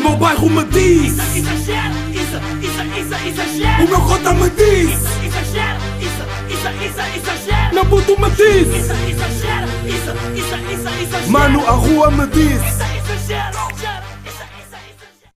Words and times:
meu 0.00 0.16
bairro 0.16 0.50
me 0.50 0.64
diz 0.64 1.12
Isso, 1.12 1.38
exagero, 1.38 1.94
isso, 2.10 2.36
isso, 2.62 2.82
isso, 2.98 3.28
exagero. 3.28 3.84
O 3.84 3.88
meu 3.88 4.00
cota 4.00 4.34
me 4.34 4.50
diz 4.50 4.90
Isso, 4.90 5.24
exagero, 5.24 5.80
isso, 6.00 6.22
isso, 6.54 6.68
isso, 6.84 7.00
exagero. 7.16 7.74
Meu 7.74 7.86
puto 7.86 8.20
me 8.20 8.30
diz 8.30 8.68
Isso, 8.68 8.92
exagero, 8.92 9.66
isso, 9.86 10.10
isso, 10.36 10.54
isso, 10.72 10.88
exagero. 11.02 11.30
Mano, 11.30 11.66
a 11.66 11.72
rua 11.72 12.10
me 12.10 12.26
diz 12.28 12.60
Isso, 12.60 12.82
exagero. 13.22 13.70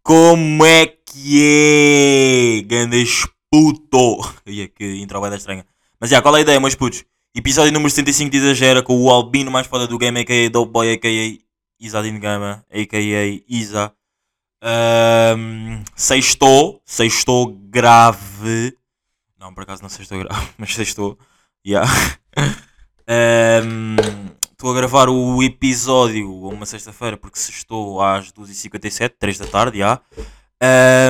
Como 0.03 0.67
é 0.67 0.87
que 0.87 1.41
é? 1.41 2.63
Gandas 2.67 3.27
puto. 3.51 4.19
Ia 4.47 4.69
que 4.69 4.97
intro 4.97 5.19
vai 5.19 5.31
dar 5.31 5.37
estranha. 5.37 5.65
Mas 5.99 6.11
já, 6.11 6.21
qual 6.21 6.37
é 6.37 6.41
a 6.41 6.43
ideia, 6.43 6.61
meus 6.61 6.75
putos? 6.75 7.05
Episódio 7.35 7.73
número 7.73 7.89
75 7.89 8.31
de 8.31 8.37
Exagera 8.37 8.83
com 8.83 9.01
o 9.01 9.11
albino 9.11 9.51
mais 9.51 9.67
foda 9.67 9.87
do 9.87 9.97
game, 9.97 10.21
a.k.a. 10.21 10.51
Dope 10.51 10.71
Boy, 10.71 10.93
a.k.a. 10.93 11.39
Isadine 11.81 12.19
Gama, 12.19 12.65
a.k.a. 12.71 13.41
Isa. 13.49 13.93
Um, 14.65 15.85
sextou, 15.95 16.81
sextou 16.87 17.49
grave. 17.49 18.75
Não, 19.39 19.53
por 19.53 19.65
acaso 19.65 19.83
não 19.83 19.91
sextou 19.91 20.19
grave, 20.19 20.49
mas 20.57 20.75
sextou. 20.75 21.19
Yeah. 21.67 21.91
Estou 24.51 24.71
a 24.71 24.75
gravar 24.75 25.11
o 25.11 25.43
episódio 25.43 26.49
uma 26.49 26.65
sexta-feira 26.65 27.19
porque 27.19 27.39
sextou 27.39 28.01
às 28.01 28.33
2h57, 28.33 29.17
3 29.19 29.39
da 29.39 29.47
tarde, 29.47 29.79
já. 29.79 30.01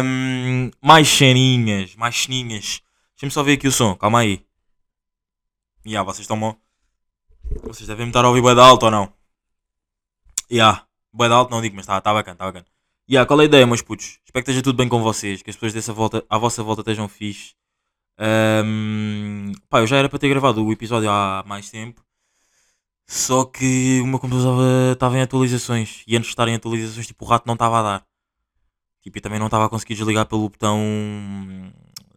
Um, 0.02 0.70
mais 0.83 1.09
ceninhas, 1.09 1.95
mais 1.95 2.20
ceninhas. 2.20 2.83
Deixa-me 3.14 3.30
só 3.30 3.45
ver 3.45 3.52
aqui 3.52 3.69
o 3.69 3.73
som, 3.73 3.95
calma 3.95 4.20
aí. 4.20 4.45
Ya, 5.86 6.02
vocês 6.02 6.23
estão. 6.23 6.56
Vocês 7.62 7.86
devem 7.86 8.09
estar 8.09 8.25
a 8.25 8.28
ouvir 8.28 8.42
de 8.42 8.61
alto 8.61 8.86
ou 8.86 8.91
não? 8.91 9.12
Bué 11.12 11.28
de 11.28 11.34
alto 11.34 11.50
não 11.52 11.62
digo, 11.62 11.77
mas 11.77 11.84
está 11.84 12.00
tá 12.00 12.12
bacana, 12.12 12.34
está 12.34 12.47
bacana. 12.47 12.73
Ya, 13.08 13.26
qual 13.26 13.38
é 13.40 13.42
a 13.42 13.46
ideia, 13.46 13.66
meus 13.66 13.82
putos? 13.82 14.18
Espero 14.24 14.42
que 14.42 14.50
esteja 14.50 14.62
tudo 14.62 14.76
bem 14.76 14.88
com 14.88 15.02
vocês, 15.02 15.42
que 15.42 15.50
as 15.50 15.56
pessoas 15.56 15.74
dessa 15.74 15.92
volta, 15.92 16.24
à 16.28 16.38
vossa 16.38 16.62
volta 16.62 16.80
estejam 16.80 17.06
fixe. 17.06 17.55
Um, 18.19 19.52
pá, 19.69 19.80
eu 19.80 19.86
já 19.86 19.98
era 19.98 20.08
para 20.08 20.19
ter 20.19 20.28
gravado 20.30 20.64
o 20.64 20.72
episódio 20.72 21.11
há 21.11 21.44
mais 21.46 21.69
tempo. 21.70 22.02
Só 23.06 23.44
que 23.44 24.02
meu 24.06 24.19
computador 24.19 24.92
estava 24.94 25.19
em 25.19 25.20
atualizações. 25.20 26.02
E 26.06 26.16
antes 26.16 26.28
de 26.28 26.33
estar 26.33 26.48
em 26.48 26.55
atualizações, 26.55 27.06
tipo, 27.06 27.27
o 27.27 27.28
rato 27.28 27.46
não 27.46 27.52
estava 27.52 27.80
a 27.80 27.83
dar. 27.83 28.06
Tipo, 29.02 29.18
eu 29.18 29.22
também 29.22 29.39
não 29.39 29.46
estava 29.48 29.66
a 29.66 29.68
conseguir 29.68 29.96
desligar 29.96 30.24
pelo 30.24 30.48
botão 30.48 30.80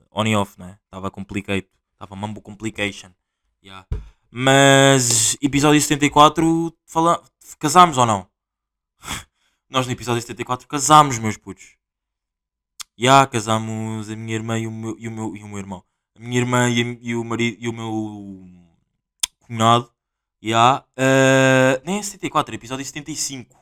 on 0.09 0.25
e 0.25 0.35
off, 0.37 0.57
né? 0.57 0.77
Estava 0.85 1.11
complicado. 1.11 1.65
Estava 1.91 2.15
mambo 2.15 2.41
complication. 2.41 3.09
Yeah. 3.61 3.85
Mas 4.31 5.35
episódio 5.41 5.81
74 5.81 6.73
fala... 6.85 7.21
casámos 7.59 7.97
ou 7.97 8.05
não? 8.05 8.36
Nós 9.69 9.85
no 9.85 9.91
episódio 9.91 10.21
74 10.21 10.67
casámos, 10.67 11.19
meus 11.19 11.35
putos. 11.35 11.75
Já 12.97 13.11
yeah, 13.11 13.27
casámos 13.27 14.09
a 14.09 14.15
minha 14.15 14.33
irmã 14.33 14.57
e 14.57 14.65
o 14.65 14.71
meu, 14.71 14.95
e 14.97 15.07
o 15.07 15.11
meu, 15.11 15.35
e 15.35 15.43
o 15.43 15.47
meu 15.47 15.57
irmão. 15.57 15.83
A 16.15 16.19
minha 16.19 16.39
irmã 16.39 16.69
e, 16.69 16.97
e 17.01 17.15
o 17.15 17.23
marido 17.23 17.57
e 17.59 17.67
o 17.67 17.73
meu 17.73 18.47
cunhado. 19.39 19.91
Já. 20.41 20.85
Uh, 20.97 21.81
nem 21.85 21.99
é 21.99 22.01
74, 22.01 22.53
é 22.53 22.55
episódio 22.55 22.85
75. 22.85 23.57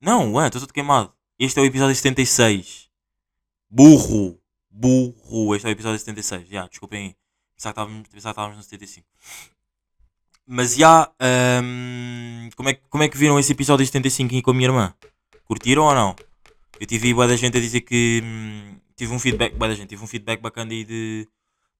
Não, 0.00 0.32
ué, 0.34 0.46
estou 0.46 0.60
todo 0.60 0.72
queimado. 0.72 1.12
Este 1.38 1.60
é 1.60 1.62
o 1.62 1.66
episódio 1.66 1.94
76. 1.94 2.90
Burro. 3.70 4.40
Burro. 4.70 5.54
Este 5.54 5.66
é 5.66 5.70
o 5.70 5.72
episódio 5.72 5.98
76. 5.98 6.48
Já, 6.48 6.66
desculpem 6.66 7.12
que 7.12 7.16
estávamos, 7.58 8.08
pensava 8.08 8.34
que 8.34 8.40
estávamos 8.40 8.56
no 8.56 8.62
75. 8.62 9.06
Mas 10.54 10.76
já. 10.76 11.10
hum, 11.64 12.50
como, 12.54 12.68
é, 12.68 12.74
como 12.74 13.02
é 13.02 13.08
que 13.08 13.16
viram 13.16 13.38
esse 13.38 13.52
episódio 13.52 13.86
75 13.86 14.34
aí 14.34 14.42
com 14.42 14.50
a 14.50 14.54
minha 14.54 14.68
irmã? 14.68 14.94
Curtiram 15.46 15.84
ou 15.84 15.94
não? 15.94 16.14
Eu 16.78 16.86
tive 16.86 17.14
boa 17.14 17.26
da 17.26 17.36
gente 17.36 17.56
a 17.56 17.60
dizer 17.60 17.80
que. 17.80 18.20
hum, 18.22 18.76
tive 18.94 19.14
um 19.14 19.18
feedback. 19.18 19.54
Bué 19.54 19.68
da 19.68 19.74
gente, 19.74 19.88
tive 19.88 20.04
um 20.04 20.06
feedback 20.06 20.42
bacana 20.42 20.72
aí 20.72 20.84
de, 20.84 21.26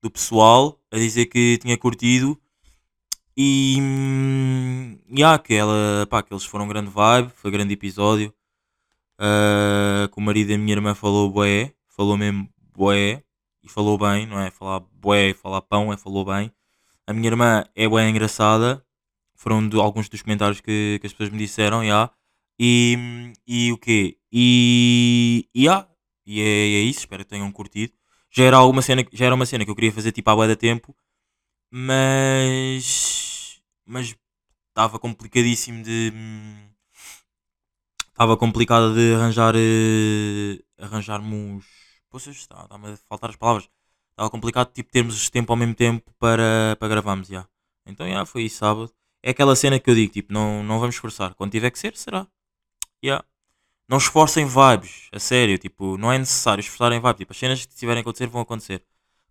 do 0.03 0.11
pessoal 0.11 0.81
a 0.91 0.97
dizer 0.97 1.27
que 1.27 1.59
tinha 1.59 1.77
curtido. 1.77 2.41
E. 3.37 3.77
hum, 3.79 4.99
já, 5.19 5.39
que, 5.39 5.53
ela, 5.53 6.07
pá, 6.09 6.23
que 6.23 6.33
eles 6.33 6.45
foram 6.45 6.67
grande 6.67 6.89
vibe. 6.91 7.31
Foi 7.37 7.51
grande 7.51 7.75
episódio. 7.75 8.33
Ah, 9.19 10.09
que 10.11 10.19
o 10.19 10.23
marido 10.23 10.49
da 10.49 10.57
minha 10.57 10.73
irmã 10.73 10.95
falou 10.95 11.31
bué. 11.31 11.75
Falou 11.89 12.17
mesmo 12.17 12.49
bué. 12.75 13.23
E 13.63 13.69
falou 13.69 13.99
bem, 13.99 14.27
não 14.27 14.41
é? 14.41 14.51
Falar 14.51 14.81
bué 14.81 15.29
e 15.29 15.35
falar 15.35 15.61
pão 15.61 15.93
é 15.93 15.99
falou 15.99 16.25
bem. 16.25 16.51
A 17.07 17.13
minha 17.13 17.29
irmã 17.29 17.65
é 17.75 17.89
bué 17.89 18.09
engraçada. 18.09 18.85
Foram 19.35 19.69
de, 19.69 19.77
alguns 19.81 20.09
dos 20.09 20.23
comentários 20.23 20.61
que, 20.61 20.99
que 21.01 21.07
as 21.07 21.13
pessoas 21.13 21.31
me 21.31 21.39
disseram, 21.39 21.85
já. 21.85 22.11
E, 22.59 23.33
e 23.47 23.73
o 23.73 23.79
quê? 23.79 24.19
E, 24.33 25.49
e, 25.55 25.65
já. 25.65 25.89
e 26.27 26.41
é, 26.41 26.45
é 26.45 26.81
isso, 26.83 27.01
espero 27.01 27.25
que 27.25 27.31
tenham 27.31 27.51
curtido. 27.53 27.93
Já 28.31 28.45
era, 28.45 28.57
alguma 28.57 28.83
cena, 28.83 29.05
já 29.13 29.27
era 29.27 29.35
uma 29.35 29.47
cena 29.47 29.65
que 29.65 29.71
eu 29.71 29.75
queria 29.75 29.93
fazer 29.93 30.13
tipo 30.13 30.31
há 30.31 30.37
bué 30.37 30.47
de 30.49 30.57
tempo, 30.57 30.95
mas 31.71 33.61
mas 33.87 34.17
estava 34.71 34.99
complicadíssimo 34.99 35.83
de 35.85 36.13
estava 38.09 38.37
complicado 38.37 38.95
de 38.95 39.15
arranjar 39.15 39.55
eh, 39.57 40.59
arranjarmos 40.79 41.65
poças, 42.11 42.37
está- 42.37 42.63
está-me 42.65 42.89
a 42.93 42.97
faltar 43.09 43.31
as 43.31 43.37
palavras 43.37 43.69
estava 44.13 44.31
complicado 44.31 44.73
tipo 44.73 44.91
termos 44.91 45.29
tempo 45.31 45.53
ao 45.53 45.57
mesmo 45.57 45.75
tempo 45.75 46.11
para, 46.19 46.77
para 46.79 46.89
gravarmos 46.89 47.29
já. 47.29 47.47
então 47.87 48.09
já 48.09 48.25
foi 48.25 48.49
sábado 48.49 48.91
é 49.23 49.31
aquela 49.31 49.57
cena 49.57 49.79
que 49.79 49.91
eu 49.91 49.95
digo 49.95 50.13
tipo 50.13 50.33
não, 50.33 50.63
não 50.63 50.79
vamos 50.79 50.95
esforçar 50.95 51.35
quando 51.35 51.53
tiver 51.53 51.71
que 51.71 51.79
ser 51.79 51.97
será 51.97 52.27
já. 53.03 53.25
não 53.89 53.99
esforcem 53.99 54.47
vibes 54.47 55.09
a 55.13 55.19
sério 55.19 55.59
tipo 55.59 55.97
não 55.99 56.13
é 56.13 56.19
necessário 56.19 56.61
esforçarem 56.61 57.01
vibes 57.01 57.17
tipo 57.17 57.33
as 57.33 57.39
cenas 57.39 57.67
que 57.67 57.75
tiverem 57.75 58.01
a 58.01 58.03
acontecer 58.03 58.27
vão 58.27 58.43
acontecer 58.43 58.83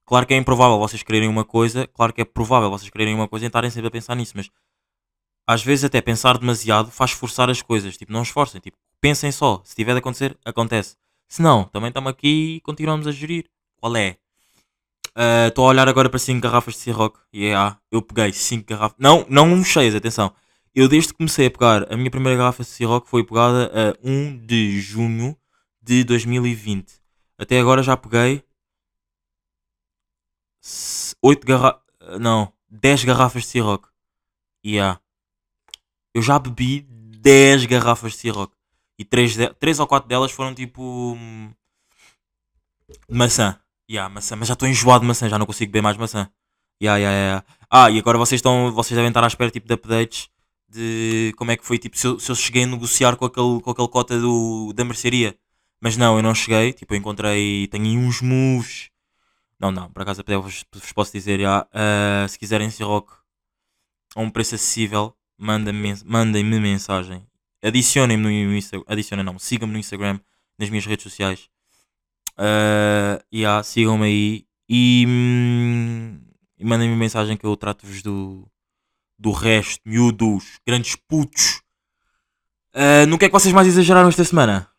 claro 0.06 0.26
que 0.26 0.34
é 0.34 0.38
improvável 0.38 0.78
vocês 0.80 1.04
quererem 1.04 1.30
uma 1.30 1.46
coisa 1.46 1.88
claro 1.88 2.14
que 2.14 2.22
é 2.22 2.26
provável 2.26 2.70
vocês 2.70 2.90
quererem 2.90 3.16
uma 3.16 3.28
coisa 3.28 3.46
e 3.46 3.48
estarem 3.48 3.70
sempre 3.70 3.88
a 3.88 3.92
pensar 3.92 4.16
nisso 4.16 4.34
mas 4.36 4.50
às 5.48 5.64
vezes 5.64 5.86
até 5.86 6.02
pensar 6.02 6.38
demasiado 6.38 6.92
faz 6.92 7.12
forçar 7.12 7.50
as 7.50 7.62
coisas. 7.62 7.98
Tipo, 7.98 8.14
não 8.14 8.24
esforcem. 8.24 8.62
Tipo, 8.62 8.78
pensem 9.00 9.32
só. 9.32 9.62
Se 9.66 9.76
tiver 9.76 9.94
de 9.94 10.00
acontecer, 10.00 10.38
acontece. 10.46 10.96
Se 11.28 11.42
não, 11.42 11.66
também 11.66 11.90
estamos 11.90 12.10
aqui 12.10 12.56
e 12.56 12.62
continuamos 12.62 13.08
a 13.08 13.12
gerir. 13.12 13.50
Qual 13.78 13.96
é? 13.96 14.18
Estou 15.48 15.66
a 15.66 15.70
olhar 15.70 15.88
agora 15.90 16.10
para 16.10 16.20
5 16.20 16.42
garrafas 16.42 16.76
de 16.76 16.80
Ciroc. 16.82 17.18
Yeah, 17.34 17.80
eu 17.92 18.02
peguei 18.02 18.32
5 18.32 18.66
garrafas. 18.66 18.98
Não, 19.00 19.26
não 19.30 19.64
cheias, 19.64 19.96
atenção. 19.96 20.34
Eu 20.74 20.88
desde 20.88 21.10
que 21.10 21.18
comecei 21.18 21.48
a 21.48 21.52
pegar, 21.52 21.92
a 21.92 21.98
minha 21.98 22.10
primeira 22.10 22.38
garrafa 22.38 22.64
de 22.64 22.70
Ciroc 22.70 23.06
foi 23.06 23.26
pegada 23.26 23.70
a 23.74 24.08
1 24.08 24.46
de 24.46 24.80
junho 24.80 25.38
de 25.82 26.04
2020. 26.06 26.94
Até 27.38 27.60
agora 27.60 27.84
já 27.84 27.98
peguei 27.98 28.44
8 31.22 31.46
garrafas. 31.46 31.82
Não, 32.20 32.54
10 32.70 33.04
garrafas 33.04 33.44
de 33.44 33.50
Ciroc. 33.50 33.88
Yeah. 34.66 35.02
Eu 36.14 36.22
já 36.22 36.40
bebi 36.40 36.82
10 36.82 37.66
garrafas 37.66 38.14
de 38.14 38.20
Ciroc. 38.20 38.54
E 38.98 39.04
3, 39.04 39.36
de... 39.36 39.54
3 39.56 39.80
ou 39.80 39.88
4 39.88 40.08
delas 40.08 40.32
foram 40.32 40.54
tipo. 40.54 40.82
hum, 41.18 41.52
Maçã. 43.10 43.60
Yeah, 43.92 44.08
maçã. 44.14 44.36
Mas 44.36 44.48
já 44.48 44.54
estou 44.54 44.68
enjoado 44.70 45.02
de 45.02 45.08
maçã, 45.08 45.28
já 45.28 45.38
não 45.38 45.46
consigo 45.46 45.70
beber 45.72 45.82
mais 45.84 45.98
maçã. 45.98 46.30
Yeah, 46.82 46.98
yeah, 46.98 47.18
yeah. 47.18 47.46
Ah, 47.70 47.92
e 47.92 48.00
agora 48.00 48.18
vocês, 48.18 48.40
estão, 48.40 48.72
vocês 48.72 48.96
devem 48.96 49.10
estar 49.10 49.24
à 49.24 49.28
espera 49.28 49.52
tipo, 49.52 49.68
de 49.68 49.74
updates 49.74 50.30
de 50.70 51.34
como 51.38 51.52
é 51.52 51.58
que 51.58 51.66
foi, 51.66 51.78
tipo, 51.78 51.98
se 51.98 52.08
eu, 52.08 52.18
se 52.20 52.32
eu 52.32 52.36
cheguei 52.36 52.64
a 52.64 52.68
negociar 52.68 53.18
com 53.18 53.26
aquele, 53.26 53.60
com 53.62 53.72
aquele 53.72 53.88
cota 53.90 54.18
do, 54.20 54.72
da 54.74 54.86
mercearia. 54.86 55.38
Mas 55.82 55.98
não, 55.98 56.16
eu 56.18 56.24
não 56.24 56.34
cheguei. 56.34 56.74
Tipo, 56.74 56.94
eu 56.94 56.98
encontrei. 56.98 57.68
Tenho 57.68 58.00
uns 58.00 58.22
moves. 58.22 58.90
Não, 59.60 59.72
não, 59.72 59.92
por 59.92 60.02
acaso 60.04 60.22
até 60.22 60.36
vos, 60.38 60.66
vos 60.74 60.92
posso 60.94 61.12
dizer, 61.12 61.40
já, 61.40 61.68
ah, 61.74 62.26
se 62.28 62.40
quiserem 62.40 62.70
Ciroc 62.72 63.12
a 64.16 64.22
um 64.22 64.30
preço 64.30 64.56
acessível, 64.56 65.16
mandem-me 65.38 65.80
mens- 65.80 66.04
mandem-me 66.04 66.60
mensagem. 66.60 67.26
Adicionem-me 67.64 68.46
no 68.46 68.56
Instagram. 68.56 68.86
Adicionem 68.88 69.24
não, 69.26 69.38
sigam-me 69.38 69.74
no 69.74 69.80
Instagram, 69.80 70.20
nas 70.58 70.70
minhas 70.70 70.86
redes 70.86 71.04
sociais. 71.04 71.48
Uh, 72.38 73.24
yeah, 73.34 73.62
sigam-me 73.64 74.06
aí 74.06 74.46
e, 74.70 75.06
hum, 75.08 76.20
e 76.58 76.66
mandem-me 76.66 76.96
mensagem 76.96 77.36
que 77.36 77.46
eu 77.46 77.58
trato-vos 77.58 78.02
do, 78.02 78.48
do 79.20 79.32
resto, 79.32 79.82
miúdos, 79.86 80.60
grandes 80.66 80.96
putos. 80.96 81.62
Uh, 82.74 83.06
no 83.08 83.18
que 83.18 83.26
é 83.26 83.28
que 83.28 83.34
vocês 83.34 83.54
mais 83.54 83.68
exageraram 83.68 84.10
esta 84.10 84.24
semana? 84.24 84.70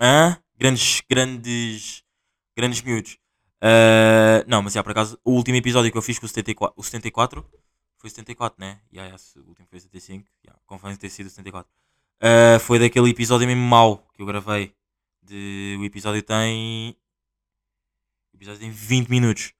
Hã? 0.00 0.38
Grandes, 0.56 1.02
grandes, 1.08 2.02
grandes 2.56 2.80
miúdos. 2.82 3.18
Uh, 3.62 4.46
não, 4.46 4.62
mas 4.62 4.72
já 4.72 4.82
por 4.82 4.92
acaso, 4.92 5.18
o 5.24 5.32
último 5.32 5.56
episódio 5.56 5.90
que 5.90 5.98
eu 5.98 6.02
fiz 6.02 6.18
com 6.18 6.26
o 6.26 6.28
74, 6.28 6.74
o 6.76 6.82
74 6.82 7.44
foi 7.98 8.10
74, 8.10 8.60
né? 8.60 8.78
Yeah, 8.92 9.08
yeah, 9.08 9.22
o 9.36 9.48
último 9.48 9.66
foi 9.68 9.80
75. 9.80 10.24
Yeah, 10.44 10.96
ter 10.96 11.10
sido 11.10 11.28
74. 11.28 11.70
Uh, 12.22 12.60
foi 12.60 12.78
daquele 12.78 13.10
episódio 13.10 13.46
mesmo 13.46 13.62
mau 13.62 13.98
que 14.14 14.22
eu 14.22 14.26
gravei. 14.26 14.72
De, 15.22 15.76
o 15.78 15.84
episódio 15.84 16.22
tem. 16.22 16.96
O 18.32 18.36
episódio 18.36 18.60
tem 18.60 18.70
20 18.70 19.08
minutos. 19.08 19.52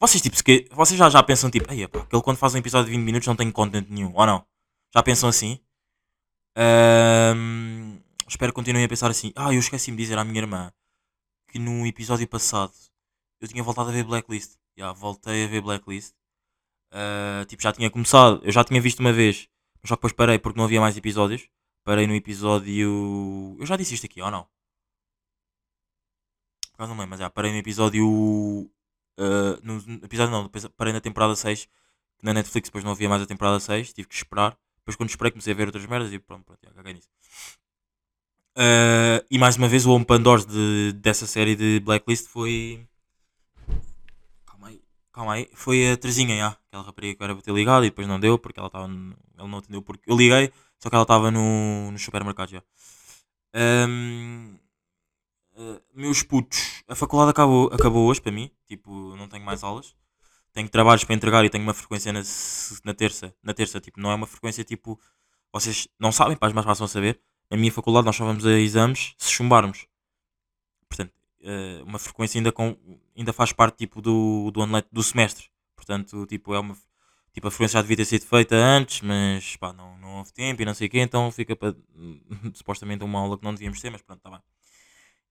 Vocês, 0.00 0.20
tipo, 0.20 0.36
vocês 0.74 0.98
já, 0.98 1.08
já 1.08 1.22
pensam, 1.22 1.50
tipo, 1.50 1.70
aí, 1.70 1.86
pá, 1.86 2.00
aquele 2.00 2.22
quando 2.22 2.36
faz 2.36 2.54
um 2.54 2.58
episódio 2.58 2.86
de 2.86 2.96
20 2.96 3.04
minutos 3.04 3.28
não 3.28 3.36
tem 3.36 3.50
content 3.52 3.88
nenhum, 3.88 4.12
ou 4.14 4.26
não? 4.26 4.44
Já 4.92 5.02
pensam 5.02 5.28
assim? 5.28 5.60
Ahm, 6.56 7.98
espero 8.28 8.52
que 8.52 8.56
continuem 8.56 8.84
a 8.84 8.88
pensar 8.88 9.10
assim. 9.10 9.32
Ah, 9.36 9.52
eu 9.54 9.60
esqueci-me 9.60 9.96
de 9.96 10.02
dizer 10.02 10.18
à 10.18 10.24
minha 10.24 10.40
irmã 10.40 10.72
que 11.48 11.58
no 11.58 11.86
episódio 11.86 12.26
passado 12.28 12.72
eu 13.40 13.48
tinha 13.48 13.62
voltado 13.62 13.90
a 13.90 13.92
ver 13.92 14.04
Blacklist. 14.04 14.56
Já, 14.76 14.92
voltei 14.92 15.44
a 15.44 15.48
ver 15.48 15.60
Blacklist. 15.62 16.14
Ah, 16.90 17.44
tipo, 17.48 17.62
já 17.62 17.72
tinha 17.72 17.90
começado, 17.90 18.40
eu 18.44 18.52
já 18.52 18.64
tinha 18.64 18.80
visto 18.80 19.00
uma 19.00 19.12
vez, 19.12 19.48
mas 19.82 19.88
só 19.88 19.96
que 19.96 20.00
depois 20.00 20.12
parei 20.12 20.38
porque 20.38 20.58
não 20.58 20.64
havia 20.64 20.80
mais 20.80 20.96
episódios. 20.96 21.48
Parei 21.84 22.06
no 22.06 22.14
episódio. 22.14 23.56
Eu 23.58 23.66
já 23.66 23.76
disse 23.76 23.94
isto 23.94 24.06
aqui, 24.06 24.20
ou 24.22 24.30
não? 24.30 24.46
Acaso 26.82 26.94
não 26.94 27.00
lembro, 27.00 27.10
mas 27.10 27.20
já, 27.20 27.30
parei 27.30 27.52
no 27.52 27.58
episódio. 27.58 28.68
ah, 29.18 29.58
no 29.62 29.76
episódio 30.04 30.32
não, 30.32 30.50
parei 30.76 30.92
na 30.92 31.00
temporada 31.00 31.36
6. 31.36 31.66
que 32.18 32.24
Na 32.24 32.34
Netflix 32.34 32.68
depois 32.68 32.84
não 32.84 32.92
havia 32.92 33.08
mais 33.08 33.22
a 33.22 33.26
temporada 33.26 33.60
6, 33.60 33.92
tive 33.92 34.08
que 34.08 34.14
esperar. 34.14 34.56
Depois 34.78 34.96
quando 34.96 35.10
esperei 35.10 35.30
comecei 35.30 35.52
a 35.52 35.56
ver 35.56 35.66
outras 35.66 35.86
merdas 35.86 36.12
e 36.12 36.18
pronto, 36.18 36.44
pronto, 36.44 36.58
já 36.64 36.72
caguei 36.72 36.94
nisso. 36.94 37.08
Ah, 38.56 39.24
e 39.30 39.38
mais 39.38 39.56
uma 39.56 39.68
vez 39.68 39.86
o 39.86 39.92
Home 39.92 40.04
Pandores 40.04 40.44
de, 40.44 40.92
dessa 40.94 41.26
série 41.26 41.54
de 41.56 41.80
Blacklist 41.80 42.26
foi. 42.26 42.86
Calma 44.44 44.68
aí, 44.68 44.82
calma 45.12 45.32
aí. 45.34 45.48
Foi 45.54 45.92
a 45.92 45.96
Terezinha, 45.96 46.36
já. 46.36 46.48
Aquela 46.68 46.82
rapariga 46.84 47.14
que 47.16 47.22
era 47.24 47.34
para 47.34 47.42
ter 47.44 47.54
ligado 47.54 47.84
e 47.84 47.90
depois 47.90 48.06
não 48.08 48.18
deu 48.20 48.38
porque 48.38 48.58
ela 48.58 48.66
estava. 48.68 48.88
no- 48.88 49.16
Ela 49.38 49.48
não 49.48 49.58
atendeu 49.58 49.82
porque. 49.82 50.10
Eu 50.10 50.16
liguei, 50.16 50.52
só 50.80 50.88
que 50.90 50.94
ela 50.96 51.02
estava 51.04 51.30
no, 51.30 51.90
no 51.92 51.98
supermercado 51.98 52.50
já. 52.50 52.62
Ahm, 53.54 54.56
ah, 55.56 55.80
meus 55.94 56.22
putos, 56.22 56.82
a 56.88 56.94
faculdade 56.94 57.30
acabou, 57.30 57.70
acabou 57.72 58.06
hoje 58.08 58.20
para 58.20 58.32
mim. 58.32 58.50
Tipo, 58.66 59.16
não 59.16 59.28
tenho 59.28 59.44
mais 59.44 59.62
aulas. 59.62 59.94
Tenho 60.52 60.68
trabalhos 60.68 61.04
para 61.04 61.14
entregar 61.14 61.44
e 61.44 61.50
tenho 61.50 61.64
uma 61.64 61.74
frequência 61.74 62.12
na, 62.12 62.22
na 62.84 62.94
terça. 62.94 63.34
Na 63.42 63.54
terça, 63.54 63.80
tipo, 63.80 64.00
não 64.00 64.10
é 64.10 64.14
uma 64.14 64.26
frequência 64.26 64.64
tipo. 64.64 65.00
Vocês 65.52 65.88
não 65.98 66.12
sabem, 66.12 66.36
pá, 66.36 66.50
mas 66.54 66.64
passam 66.64 66.84
a 66.86 66.88
saber. 66.88 67.20
Na 67.50 67.56
minha 67.56 67.72
faculdade 67.72 68.06
nós 68.06 68.16
só 68.16 68.24
vamos 68.24 68.46
a 68.46 68.58
exames 68.58 69.14
se 69.18 69.30
chumbarmos. 69.30 69.86
Portanto, 70.88 71.12
eh, 71.42 71.82
uma 71.84 71.98
frequência 71.98 72.38
ainda, 72.38 72.52
com, 72.52 72.76
ainda 73.16 73.32
faz 73.32 73.52
parte 73.52 73.78
tipo, 73.78 74.00
do, 74.00 74.50
do, 74.50 74.62
ano 74.62 74.82
do 74.90 75.02
semestre. 75.02 75.50
Portanto, 75.76 76.26
tipo, 76.26 76.54
é 76.54 76.58
uma, 76.58 76.76
tipo, 77.32 77.48
a 77.48 77.50
frequência 77.50 77.74
já 77.78 77.82
devia 77.82 77.96
ter 77.98 78.04
sido 78.06 78.24
feita 78.26 78.56
antes, 78.56 79.02
mas 79.02 79.56
pá, 79.56 79.72
não, 79.72 79.98
não 79.98 80.18
houve 80.18 80.32
tempo 80.32 80.62
e 80.62 80.64
não 80.64 80.74
sei 80.74 80.86
o 80.86 80.90
quê, 80.90 81.00
então 81.00 81.30
fica 81.30 81.54
para 81.56 81.74
supostamente 82.54 83.04
uma 83.04 83.18
aula 83.20 83.36
que 83.38 83.44
não 83.44 83.52
devíamos 83.52 83.80
ter, 83.80 83.90
mas 83.90 84.02
pronto, 84.02 84.18
está 84.18 84.30
bem. 84.30 84.40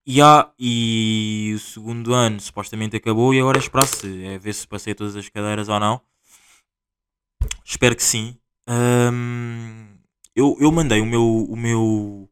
E, 0.06 0.22
há, 0.22 0.52
e 0.58 1.54
o 1.56 1.60
segundo 1.60 2.14
ano 2.14 2.40
supostamente 2.40 2.96
acabou 2.96 3.34
e 3.34 3.40
agora 3.40 3.58
é 3.58 3.62
esperar 3.62 3.86
se 3.88 4.26
é 4.26 4.38
ver 4.38 4.54
se 4.54 4.68
passei 4.68 4.96
todas 4.96 5.16
as 5.16 5.30
cadeiras 5.30 5.70
ou 5.70 5.80
não. 5.80 6.02
Espero 7.64 7.96
que 7.96 8.04
sim. 8.04 8.38
Eu, 10.36 10.58
eu 10.60 10.72
mandei 10.72 11.02
o 11.02 11.06
meu, 11.06 11.24
o 11.24 11.56
meu 11.56 12.30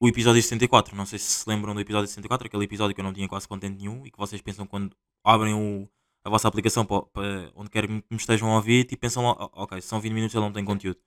o 0.00 0.08
episódio 0.08 0.42
74. 0.42 0.96
Não 0.96 1.06
sei 1.06 1.18
se 1.18 1.26
se 1.26 1.48
lembram 1.48 1.74
do 1.74 1.80
episódio 1.80 2.08
74, 2.08 2.46
aquele 2.46 2.64
episódio 2.64 2.94
que 2.94 3.00
eu 3.00 3.04
não 3.04 3.12
tinha 3.12 3.28
quase 3.28 3.46
content 3.48 3.76
nenhum 3.78 4.04
e 4.04 4.10
que 4.10 4.18
vocês 4.18 4.42
pensam 4.42 4.66
quando 4.66 4.94
abrem 5.24 5.54
o, 5.54 5.88
a 6.24 6.30
vossa 6.30 6.48
aplicação 6.48 6.84
para, 6.84 7.02
para 7.02 7.52
onde 7.54 7.70
quer 7.70 7.86
que 7.86 7.92
me 7.92 8.02
estejam 8.10 8.50
a 8.50 8.56
ouvir 8.56 8.86
e 8.90 8.96
pensam, 8.96 9.24
"Oh, 9.24 9.62
ok, 9.62 9.80
são 9.80 10.00
20 10.00 10.12
minutos 10.12 10.34
ele 10.34 10.44
não 10.44 10.52
tem 10.52 10.64
conteúdo. 10.64 10.98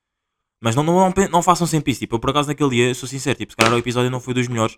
Mas 0.62 0.76
não, 0.76 0.84
não, 0.84 0.94
não, 1.10 1.14
não 1.30 1.44
façam 1.44 1.68
sempre 1.68 1.92
isso. 1.92 2.00
Tipo, 2.00 2.16
eu 2.16 2.20
por 2.20 2.30
acaso 2.30 2.48
naquele 2.48 2.70
dia, 2.72 2.96
sou 2.96 3.08
sincero, 3.10 3.38
tipo, 3.38 3.52
se 3.52 3.58
calhar 3.58 3.74
o 3.74 3.78
episódio 3.78 4.10
não 4.10 4.20
foi 4.22 4.34
dos 4.34 4.48
melhores. 4.48 4.78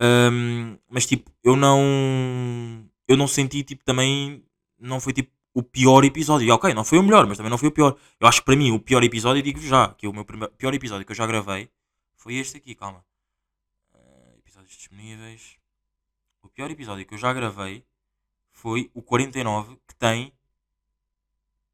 Ahm, 0.00 0.78
mas 0.88 1.06
tipo, 1.06 1.30
eu 1.42 1.56
não. 1.56 2.88
Eu 3.06 3.16
não 3.16 3.26
senti 3.26 3.62
tipo 3.62 3.84
também. 3.84 4.44
Não 4.78 5.00
foi 5.00 5.12
tipo 5.12 5.32
o 5.54 5.62
pior 5.62 6.04
episódio. 6.04 6.46
E, 6.46 6.50
ok, 6.50 6.74
não 6.74 6.84
foi 6.84 6.98
o 6.98 7.02
melhor, 7.02 7.26
mas 7.26 7.36
também 7.36 7.50
não 7.50 7.58
foi 7.58 7.68
o 7.68 7.72
pior. 7.72 7.96
Eu 8.20 8.26
acho 8.26 8.40
que 8.40 8.46
para 8.46 8.56
mim 8.56 8.72
o 8.72 8.80
pior 8.80 9.02
episódio, 9.04 9.42
digo-vos 9.42 9.68
já, 9.68 9.94
que 9.94 10.06
o 10.08 10.12
meu 10.12 10.24
primeiro, 10.24 10.52
pior 10.54 10.74
episódio 10.74 11.06
que 11.06 11.12
eu 11.12 11.16
já 11.16 11.26
gravei 11.26 11.70
foi 12.16 12.34
este 12.34 12.56
aqui, 12.56 12.74
calma. 12.74 13.04
Ah, 13.94 14.36
episódios 14.38 14.76
disponíveis. 14.76 15.56
O 16.42 16.48
pior 16.48 16.70
episódio 16.70 17.06
que 17.06 17.14
eu 17.14 17.18
já 17.18 17.32
gravei 17.32 17.84
foi 18.50 18.90
o 18.94 19.02
49, 19.02 19.76
que 19.86 19.94
tem 19.94 20.32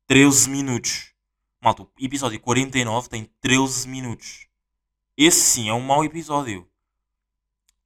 13 0.07 0.51
minutos. 0.51 1.15
Malta, 1.61 1.83
o 1.83 1.91
episódio 1.99 2.39
49 2.41 3.09
tem 3.09 3.25
13 3.41 3.89
minutos. 3.89 4.47
Esse 5.17 5.41
sim 5.41 5.69
é 5.69 5.75
um 5.75 5.81
mau 5.81 6.05
episódio. 6.05 6.70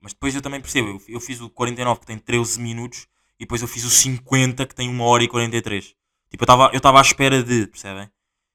Mas 0.05 0.13
depois 0.13 0.35
eu 0.35 0.43
também 0.43 0.61
percebo, 0.61 0.89
eu, 0.89 1.03
eu 1.09 1.19
fiz 1.21 1.41
o 1.41 1.49
49 1.49 2.01
que 2.01 2.07
tem 2.07 2.19
13 2.19 2.61
minutos 2.61 3.07
e 3.41 3.45
depois 3.45 3.63
eu 3.63 3.67
fiz 3.67 3.85
o 3.87 3.91
50 3.91 4.67
que 4.67 4.75
tem 4.75 4.87
1 4.91 5.01
hora 5.01 5.25
e 5.25 5.29
43. 5.29 5.95
Tipo, 6.31 6.45
eu 6.45 6.77
estava 6.77 6.99
à 6.99 7.01
espera 7.01 7.43
de, 7.43 7.67
percebem? 7.69 8.11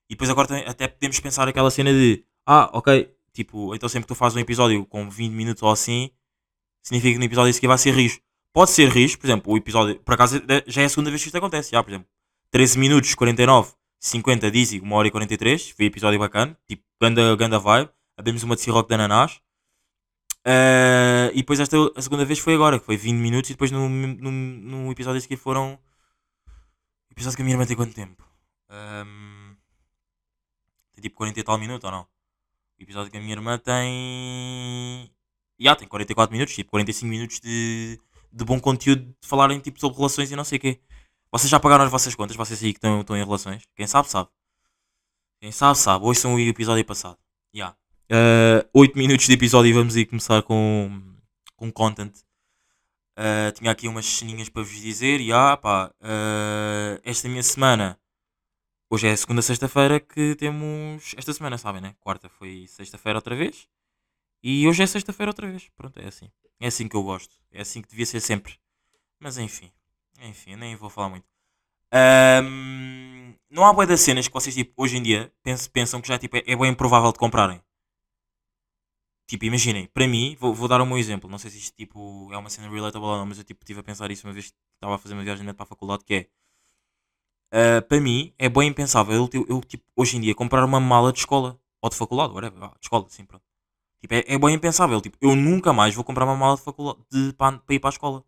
E 0.07 0.13
depois 0.13 0.29
agora 0.29 0.47
também- 0.47 0.65
até 0.67 0.87
podemos 0.87 1.19
pensar 1.19 1.47
aquela 1.47 1.71
cena 1.71 1.91
de 1.91 2.23
ah, 2.45 2.69
ok, 2.71 3.11
tipo, 3.33 3.73
então 3.73 3.89
sempre 3.89 4.03
que 4.05 4.13
tu 4.13 4.15
fazes 4.15 4.35
um 4.35 4.39
episódio 4.39 4.85
com 4.85 5.09
20 5.09 5.33
minutos 5.33 5.63
ou 5.63 5.71
assim, 5.71 6.11
significa 6.83 7.13
que 7.13 7.17
no 7.19 7.25
episódio 7.25 7.49
a 7.49 7.53
seguir 7.53 7.67
vai 7.67 7.77
ser 7.79 7.95
rijo. 7.95 8.19
Pode 8.53 8.69
ser 8.71 8.87
rijo, 8.89 9.17
por 9.17 9.25
exemplo, 9.25 9.51
o 9.53 9.57
episódio, 9.57 9.95
por 10.01 10.13
acaso 10.13 10.37
é- 10.47 10.63
já 10.67 10.83
é 10.83 10.85
a 10.85 10.89
segunda 10.89 11.09
vez 11.09 11.21
que 11.23 11.29
isto 11.29 11.37
acontece, 11.37 11.71
já, 11.71 11.83
por 11.83 11.89
exemplo, 11.89 12.07
13 12.51 12.77
minutos, 12.77 13.15
49, 13.15 13.71
50, 13.99 14.51
Dizzy, 14.51 14.81
1 14.81 14.91
hora 14.93 15.07
e 15.07 15.11
43, 15.11 15.71
foi 15.71 15.85
episódio 15.85 16.19
bacana, 16.19 16.55
tipo, 16.67 16.83
ganda, 17.01 17.35
ganda 17.35 17.57
vibe, 17.59 17.89
abrimos 18.17 18.43
uma 18.43 18.55
de 18.55 18.61
Ciroc 18.61 18.87
de 18.87 18.93
ananás, 18.95 19.39
eh, 20.45 21.31
e 21.33 21.37
depois 21.37 21.59
esta 21.59 21.77
a 21.95 22.01
segunda 22.01 22.25
vez 22.25 22.39
foi 22.39 22.55
agora, 22.55 22.79
que 22.79 22.85
foi 22.85 22.97
20 22.97 23.17
minutos, 23.17 23.49
e 23.49 23.53
depois 23.53 23.71
no, 23.71 23.87
no, 23.89 24.31
no 24.31 24.91
episódio 24.91 25.21
seguir 25.21 25.37
foram, 25.37 25.79
episódio 27.19 27.35
que 27.35 27.41
a 27.41 27.45
minha 27.45 27.55
irmã 27.55 27.65
tem 27.65 27.75
quanto 27.75 27.93
tempo? 27.93 28.23
Ahm, 28.69 29.55
tem 30.93 31.01
tipo 31.01 31.15
40 31.17 31.39
e 31.39 31.43
tal 31.43 31.57
minutos 31.57 31.83
ou 31.85 31.91
não? 31.91 32.01
O 32.79 32.83
episódio 32.83 33.11
que 33.11 33.17
a 33.17 33.21
minha 33.21 33.33
irmã 33.33 33.57
tem. 33.57 35.11
Já, 35.59 35.75
tem 35.75 35.87
44 35.87 36.31
minutos, 36.31 36.55
tipo 36.55 36.71
45 36.71 37.09
minutos 37.09 37.39
de, 37.41 37.99
de 38.31 38.45
bom 38.45 38.59
conteúdo 38.59 39.03
de 39.21 39.27
falarem 39.27 39.59
tipo, 39.59 39.79
sobre 39.79 39.97
relações 39.97 40.31
e 40.31 40.35
não 40.35 40.45
sei 40.45 40.57
o 40.57 40.61
quê. 40.61 40.79
Vocês 41.31 41.49
já 41.49 41.59
pagaram 41.59 41.85
as 41.85 41.91
vossas 41.91 42.15
contas, 42.15 42.35
vocês 42.37 42.63
aí 42.63 42.73
que 42.73 42.77
estão, 42.77 43.01
estão 43.01 43.17
em 43.17 43.23
relações? 43.23 43.63
Quem 43.75 43.85
sabe, 43.87 44.09
sabe. 44.09 44.29
Quem 45.41 45.51
sabe, 45.51 45.77
sabe. 45.77 46.05
Hoje 46.05 46.19
são 46.21 46.35
o 46.35 46.39
episódio 46.39 46.85
passado. 46.85 47.17
Já. 47.53 47.75
8 48.73 48.97
minutos 48.97 49.27
de 49.27 49.33
episódio 49.33 49.69
e 49.69 49.73
vamos 49.73 49.95
aí 49.95 50.05
começar 50.05 50.41
com, 50.41 51.01
com 51.55 51.71
content. 51.71 52.13
Uh, 53.19 53.51
tinha 53.53 53.69
aqui 53.69 53.87
umas 53.87 54.05
ceninhas 54.05 54.47
para 54.49 54.63
vos 54.63 54.81
dizer. 54.81 55.19
E 55.19 55.31
ah, 55.33 55.57
pá, 55.57 55.91
uh, 56.01 57.01
esta 57.03 57.27
minha 57.27 57.43
semana, 57.43 57.99
hoje 58.89 59.07
é 59.07 59.15
segunda, 59.15 59.41
sexta-feira 59.41 59.99
que 59.99 60.35
temos. 60.35 61.13
Esta 61.17 61.33
semana, 61.33 61.57
sabem, 61.57 61.81
né? 61.81 61.95
Quarta 61.99 62.29
foi 62.29 62.65
sexta-feira 62.67 63.17
outra 63.17 63.35
vez. 63.35 63.67
E 64.41 64.67
hoje 64.67 64.83
é 64.83 64.87
sexta-feira 64.87 65.29
outra 65.31 65.47
vez. 65.47 65.69
Pronto, 65.75 65.99
é 65.99 66.07
assim. 66.07 66.31
É 66.59 66.67
assim 66.67 66.87
que 66.87 66.95
eu 66.95 67.03
gosto. 67.03 67.35
É 67.51 67.61
assim 67.61 67.81
que 67.81 67.89
devia 67.89 68.05
ser 68.05 68.21
sempre. 68.21 68.57
Mas 69.19 69.37
enfim. 69.37 69.69
Enfim, 70.21 70.55
nem 70.55 70.75
vou 70.75 70.89
falar 70.89 71.09
muito. 71.09 71.27
Ahm, 71.91 73.33
não 73.49 73.65
há 73.65 73.73
boia 73.73 73.87
das 73.87 74.01
cenas 74.01 74.27
que 74.27 74.33
vocês, 74.33 74.55
tipo, 74.55 74.73
hoje 74.77 74.97
em 74.97 75.03
dia, 75.03 75.31
pensam, 75.43 75.71
pensam 75.71 76.01
que 76.01 76.07
já 76.07 76.17
tipo, 76.17 76.37
é, 76.37 76.43
é 76.45 76.55
bem 76.55 76.71
improvável 76.71 77.11
de 77.11 77.19
comprarem. 77.19 77.61
Tipo, 79.29 79.45
imaginem, 79.45 79.85
para 79.93 80.07
mim, 80.07 80.35
vou, 80.39 80.55
vou 80.55 80.67
dar 80.67 80.81
um 80.81 80.87
meu 80.87 80.97
exemplo. 80.97 81.29
Não 81.29 81.37
sei 81.37 81.51
se 81.51 81.59
isto 81.59 81.75
tipo, 81.77 82.29
é 82.33 82.37
uma 82.37 82.49
cena 82.49 82.67
relatable 82.67 83.07
ou 83.07 83.17
não, 83.17 83.27
mas 83.27 83.37
eu 83.37 83.43
tipo, 83.43 83.61
estive 83.63 83.79
a 83.79 83.83
pensar 83.83 84.09
isso 84.09 84.25
uma 84.25 84.33
vez 84.33 84.47
que 84.47 84.57
estava 84.75 84.95
a 84.95 84.97
fazer 84.97 85.13
uma 85.13 85.23
viagem 85.23 85.45
para 85.53 85.63
a 85.63 85.67
faculdade. 85.67 86.03
Que 86.03 86.15
é, 86.15 86.27
ah, 87.51 87.81
para 87.83 88.01
mim, 88.01 88.33
é 88.39 88.49
bem 88.49 88.69
impensável 88.69 89.15
eu, 89.15 89.29
eu, 89.33 89.45
eu, 89.49 89.61
tipo, 89.61 89.83
hoje 89.95 90.17
em 90.17 90.21
dia 90.21 90.33
comprar 90.33 90.63
uma 90.65 90.79
mala 90.79 91.13
de 91.13 91.19
escola 91.19 91.59
ou 91.81 91.89
de 91.91 91.95
faculdade, 91.95 92.33
whatever, 92.33 92.59
de 92.59 92.75
escola, 92.81 93.05
sim, 93.09 93.23
pronto. 93.23 93.43
Tipo, 94.01 94.15
é, 94.15 94.23
é 94.27 94.37
bem 94.39 94.55
impensável. 94.55 94.99
Tipo, 94.99 95.17
eu 95.21 95.35
nunca 95.35 95.71
mais 95.73 95.93
vou 95.93 96.03
comprar 96.03 96.25
uma 96.25 96.35
mala 96.35 96.55
de 96.57 96.63
faculdade 96.63 96.99
de, 97.11 97.31
para, 97.33 97.59
para 97.59 97.75
ir 97.75 97.79
para 97.79 97.89
a 97.89 97.91
escola. 97.91 98.23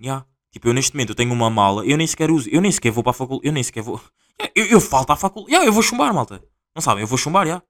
Yeah. 0.00 0.26
Tipo, 0.50 0.68
eu 0.68 0.72
neste 0.74 0.94
momento 0.94 1.10
eu 1.10 1.14
tenho 1.14 1.32
uma 1.32 1.50
mala, 1.50 1.84
eu 1.86 1.96
nem 1.96 2.06
sequer 2.06 2.30
uso, 2.30 2.48
eu 2.50 2.60
nem 2.60 2.72
sequer 2.72 2.90
vou 2.90 3.04
para 3.04 3.10
a 3.10 3.14
faculdade, 3.14 3.46
eu 3.46 3.52
nem 3.52 3.62
sequer 3.62 3.82
vou. 3.82 4.00
Yeah, 4.40 4.52
eu, 4.56 4.66
eu 4.66 4.80
falto 4.80 5.12
à 5.12 5.16
faculdade, 5.16 5.52
yeah, 5.52 5.68
eu 5.68 5.72
vou 5.72 5.82
chumbar, 5.82 6.14
malta. 6.14 6.42
Não 6.74 6.80
sabem, 6.80 7.02
eu 7.02 7.06
vou 7.06 7.18
chumbar, 7.18 7.46
já. 7.46 7.62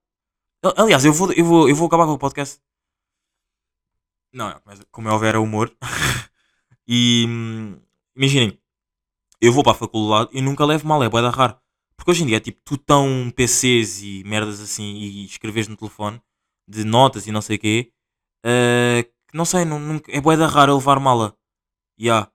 Aliás, 0.76 1.04
eu 1.04 1.12
vou, 1.12 1.32
eu, 1.32 1.44
vou, 1.44 1.68
eu 1.68 1.74
vou 1.74 1.86
acabar 1.86 2.06
com 2.06 2.12
o 2.12 2.18
podcast. 2.18 2.60
Não, 4.32 4.48
é, 4.48 4.60
mas 4.64 4.80
como 4.90 5.08
é 5.08 5.12
houver 5.12 5.36
humor. 5.36 5.74
e 6.86 7.26
hum, 7.28 7.80
imaginem, 8.14 8.58
eu 9.40 9.52
vou 9.52 9.62
para 9.64 9.72
a 9.72 9.76
faculdade 9.76 10.30
e 10.32 10.42
nunca 10.42 10.64
levo 10.64 10.86
mal, 10.86 11.02
é 11.02 11.08
bué 11.08 11.22
da 11.22 11.30
raro. 11.30 11.58
Porque 11.96 12.10
hoje 12.10 12.22
em 12.24 12.26
dia 12.26 12.36
é 12.38 12.40
tipo, 12.40 12.60
tu 12.64 12.76
tão 12.78 13.30
PCs 13.34 14.02
e 14.02 14.24
merdas 14.24 14.60
assim 14.60 14.84
e 14.96 15.24
escreves 15.24 15.68
no 15.68 15.76
telefone 15.76 16.20
de 16.68 16.84
notas 16.84 17.26
e 17.26 17.32
não 17.32 17.42
sei 17.42 17.56
o 17.56 17.58
quê. 17.60 17.92
que 19.28 19.36
não 19.36 19.44
sei, 19.44 19.64
não, 19.64 20.00
é 20.08 20.20
bué 20.20 20.36
da 20.36 20.46
raro 20.46 20.76
levar 20.76 21.00
mala. 21.00 21.36
Yeah. 22.00 22.30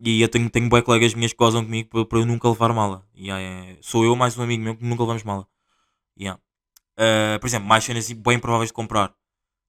E 0.00 0.22
eu 0.22 0.28
tenho, 0.28 0.50
tenho 0.50 0.68
bué 0.68 0.82
colegas 0.82 1.14
minhas 1.14 1.32
que 1.32 1.38
gozam 1.38 1.64
comigo 1.64 1.88
para, 1.90 2.04
para 2.06 2.18
eu 2.20 2.26
nunca 2.26 2.48
levar 2.48 2.72
mala. 2.74 3.06
Yeah, 3.16 3.40
é- 3.42 3.78
sou 3.82 4.04
eu 4.04 4.16
mais 4.16 4.36
um 4.38 4.42
amigo 4.42 4.62
meu 4.62 4.76
que 4.76 4.84
nunca 4.84 5.02
levamos 5.02 5.24
mala. 5.24 5.48
Yeah. 6.18 6.40
Uh, 6.98 7.38
por 7.40 7.46
exemplo, 7.46 7.68
mais 7.68 7.84
cenas 7.84 8.10
bem 8.10 8.36
improváveis 8.36 8.70
de 8.70 8.74
comprar. 8.74 9.14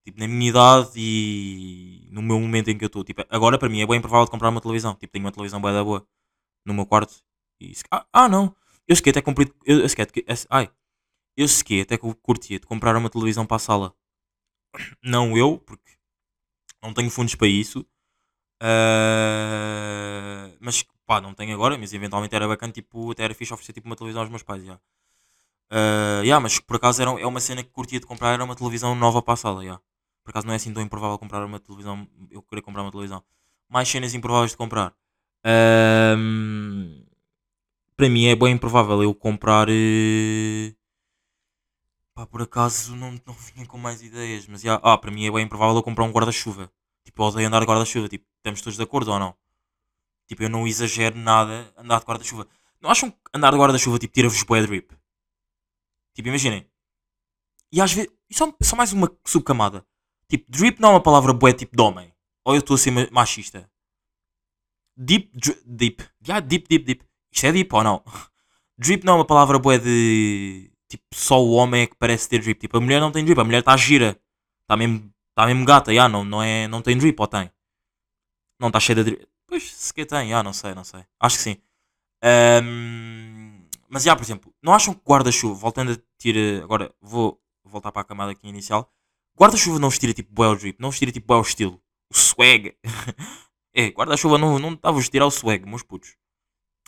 Tipo, 0.05 0.19
na 0.19 0.27
minha 0.27 0.49
idade 0.49 0.91
e 0.97 2.07
no 2.11 2.21
meu 2.21 2.39
momento 2.39 2.69
em 2.69 2.77
que 2.77 2.85
eu 2.85 2.87
estou. 2.87 3.03
Tipo, 3.03 3.23
agora 3.29 3.57
para 3.59 3.69
mim 3.69 3.81
é 3.81 3.87
bem 3.87 3.97
improvável 3.97 4.25
de 4.25 4.31
comprar 4.31 4.49
uma 4.49 4.61
televisão. 4.61 4.95
Tipo, 4.95 5.13
tenho 5.13 5.25
uma 5.25 5.31
televisão 5.31 5.61
bem 5.61 5.73
da 5.73 5.83
boa 5.83 6.07
no 6.65 6.73
meu 6.73 6.85
quarto. 6.85 7.15
E, 7.61 7.73
ah, 7.91 8.05
ah, 8.13 8.29
não. 8.29 8.55
Eu 8.87 8.95
sequer 8.95 9.11
até 9.11 9.21
comprei. 9.21 9.51
Eu, 9.65 9.81
eu 9.81 9.89
sequer, 9.89 10.07
ai. 10.49 10.71
Eu 11.37 11.47
sequer 11.47 11.81
até 11.83 11.97
curtia 11.97 12.59
de 12.59 12.67
comprar 12.67 12.95
uma 12.97 13.09
televisão 13.09 13.45
para 13.45 13.57
a 13.57 13.59
sala. 13.59 13.95
Não 15.03 15.37
eu, 15.37 15.59
porque 15.59 15.93
não 16.83 16.93
tenho 16.93 17.09
fundos 17.09 17.35
para 17.35 17.47
isso. 17.47 17.85
Ah, 18.61 20.51
mas 20.59 20.83
pá, 21.05 21.21
não 21.21 21.33
tenho 21.33 21.53
agora, 21.53 21.77
mas 21.77 21.93
eventualmente 21.93 22.35
era 22.35 22.47
bacana, 22.47 22.73
tipo, 22.73 23.11
até 23.11 23.23
era 23.23 23.33
fixe 23.33 23.53
oferecer 23.53 23.73
tipo, 23.73 23.87
uma 23.87 23.95
televisão 23.95 24.21
aos 24.21 24.29
meus 24.29 24.43
pais. 24.43 24.63
já. 24.65 24.79
Ah, 25.71 26.21
yeah, 26.23 26.39
mas 26.41 26.59
por 26.59 26.77
acaso 26.77 27.01
era, 27.01 27.11
é 27.21 27.25
uma 27.25 27.39
cena 27.39 27.63
que 27.63 27.69
curtia 27.69 27.99
de 27.99 28.05
comprar, 28.05 28.33
era 28.33 28.43
uma 28.43 28.55
televisão 28.55 28.95
nova 28.95 29.21
para 29.21 29.33
a 29.33 29.37
sala. 29.37 29.63
yeah. 29.63 29.81
Por 30.23 30.31
acaso 30.31 30.45
não 30.47 30.53
é 30.53 30.57
assim 30.57 30.73
tão 30.73 30.83
improvável 30.83 31.17
comprar 31.17 31.45
uma 31.45 31.59
televisão, 31.59 32.07
eu 32.31 32.41
queria 32.41 32.61
comprar 32.63 32.81
uma 32.83 32.91
televisão. 32.91 33.23
Mais 33.69 33.87
cenas 33.89 34.13
improváveis 34.13 34.51
de 34.51 34.57
comprar. 34.57 34.93
Ahm, 35.45 37.03
para 37.97 38.09
mim 38.09 38.27
é 38.27 38.35
bem 38.35 38.53
improvável 38.53 39.03
eu 39.03 39.13
comprar. 39.15 39.67
eh, 39.69 40.73
Pá, 42.13 42.25
por 42.25 42.41
acaso 42.41 42.95
não, 42.95 43.11
não 43.25 43.33
vinha 43.33 43.65
com 43.65 43.77
mais 43.77 44.01
ideias, 44.01 44.45
mas 44.47 44.61
já, 44.61 44.75
ah, 44.83 44.97
para 44.97 45.11
mim 45.11 45.25
é 45.25 45.31
bem 45.31 45.43
improvável 45.45 45.75
eu 45.75 45.83
comprar 45.83 46.03
um 46.05 46.11
guarda-chuva. 46.11 46.71
Tipo, 47.03 47.21
eu 47.23 47.27
odeio 47.27 47.47
andar 47.47 47.63
guarda-chuva, 47.63 48.07
tipo, 48.09 48.25
estamos 48.37 48.61
todos 48.61 48.77
de 48.77 48.83
acordo 48.83 49.11
ou 49.11 49.19
não? 49.19 49.35
Tipo, 50.27 50.43
eu 50.43 50.49
não 50.49 50.67
exagero 50.67 51.17
nada 51.17 51.73
andar 51.77 51.99
de 52.01 52.05
guarda-chuva. 52.07 52.47
Não 52.81 52.91
acham 52.91 53.11
que 53.11 53.17
andar 53.33 53.51
de 53.51 53.57
guarda-chuva, 53.59 53.99
tipo, 53.99 54.13
tira-vos 54.13 54.43
bué 54.43 54.61
drip? 54.63 54.93
Tipo, 56.13 56.29
imaginem. 56.29 56.65
E 57.71 57.81
às 57.81 57.91
vezes, 57.93 58.11
isso 58.29 58.43
é 58.43 58.63
só 58.63 58.75
mais 58.75 58.93
uma 58.93 59.11
subcamada. 59.25 59.85
Tipo, 60.27 60.45
drip 60.49 60.79
não 60.79 60.89
é 60.89 60.93
uma 60.93 61.03
palavra 61.03 61.33
bué 61.33 61.53
tipo 61.53 61.75
de 61.75 61.81
homem. 61.81 62.13
Ou 62.45 62.55
eu 62.55 62.59
estou 62.59 62.75
a 62.75 62.77
ser 62.77 62.91
ma- 62.91 63.07
machista. 63.11 63.69
Deep, 64.97 65.31
dri- 65.33 65.61
deep. 65.65 66.03
Yeah, 66.27 66.45
deep, 66.45 66.67
deep, 66.67 66.85
deep. 66.85 67.03
Isto 67.31 67.45
é 67.47 67.51
deep 67.51 67.73
ou 67.75 67.83
não? 67.83 68.03
Drip 68.77 69.03
não 69.05 69.13
é 69.13 69.15
uma 69.17 69.25
palavra 69.25 69.59
bué 69.59 69.77
de. 69.77 70.71
Tipo, 70.87 71.03
só 71.13 71.43
o 71.43 71.51
homem 71.51 71.81
é 71.83 71.87
que 71.87 71.95
parece 71.95 72.27
ter 72.29 72.39
drip. 72.39 72.59
Tipo, 72.61 72.77
a 72.77 72.81
mulher 72.81 72.99
não 73.01 73.11
tem 73.11 73.23
drip, 73.25 73.39
a 73.39 73.43
mulher 73.43 73.59
está 73.59 73.75
gira. 73.77 74.17
Está 74.61 74.77
mesmo, 74.77 75.13
tá 75.35 75.45
mesmo 75.45 75.65
gata, 75.65 75.91
yeah, 75.91 76.11
não, 76.11 76.23
não, 76.23 76.41
é, 76.41 76.67
não 76.67 76.81
tem 76.81 76.97
drip 76.97 77.19
ou 77.19 77.27
tem? 77.27 77.51
Não 78.59 78.69
está 78.69 78.79
cheia 78.79 78.95
de 78.95 79.03
drip. 79.03 79.27
Pois, 79.47 79.63
se 79.71 79.93
que 79.93 80.05
tem, 80.05 80.27
yeah, 80.29 80.41
não 80.43 80.53
sei, 80.53 80.73
não 80.73 80.83
sei. 80.83 81.03
Acho 81.19 81.37
que 81.37 81.43
sim. 81.43 81.57
Ahm, 82.23 83.08
mas, 83.89 84.03
já, 84.03 84.15
por 84.15 84.23
exemplo, 84.23 84.53
não 84.61 84.73
acham 84.73 84.93
que 84.93 85.01
guarda-chuva, 85.07 85.55
voltando 85.55 85.93
a 85.93 85.97
tirar. 86.17 86.63
Agora 86.63 86.93
vou 87.01 87.41
voltar 87.63 87.91
para 87.91 88.03
a 88.03 88.05
camada 88.05 88.31
aqui 88.31 88.47
inicial. 88.47 88.91
Guarda-chuva 89.37 89.79
não 89.79 89.89
vos 89.89 89.97
tira 89.97 90.13
tipo 90.13 90.43
o 90.43 90.55
drip, 90.55 90.79
não 90.79 90.91
vos 90.91 90.99
tira 90.99 91.11
tipo 91.11 91.33
o 91.33 91.41
estilo. 91.41 91.81
O 92.11 92.17
swag. 92.17 92.75
é, 93.73 93.87
guarda-chuva 93.87 94.37
não, 94.37 94.59
não 94.59 94.73
está 94.73 94.89
a 94.89 94.91
vos 94.91 95.09
tirar 95.09 95.25
o 95.25 95.31
swag, 95.31 95.65
meus 95.65 95.81
putos. 95.81 96.15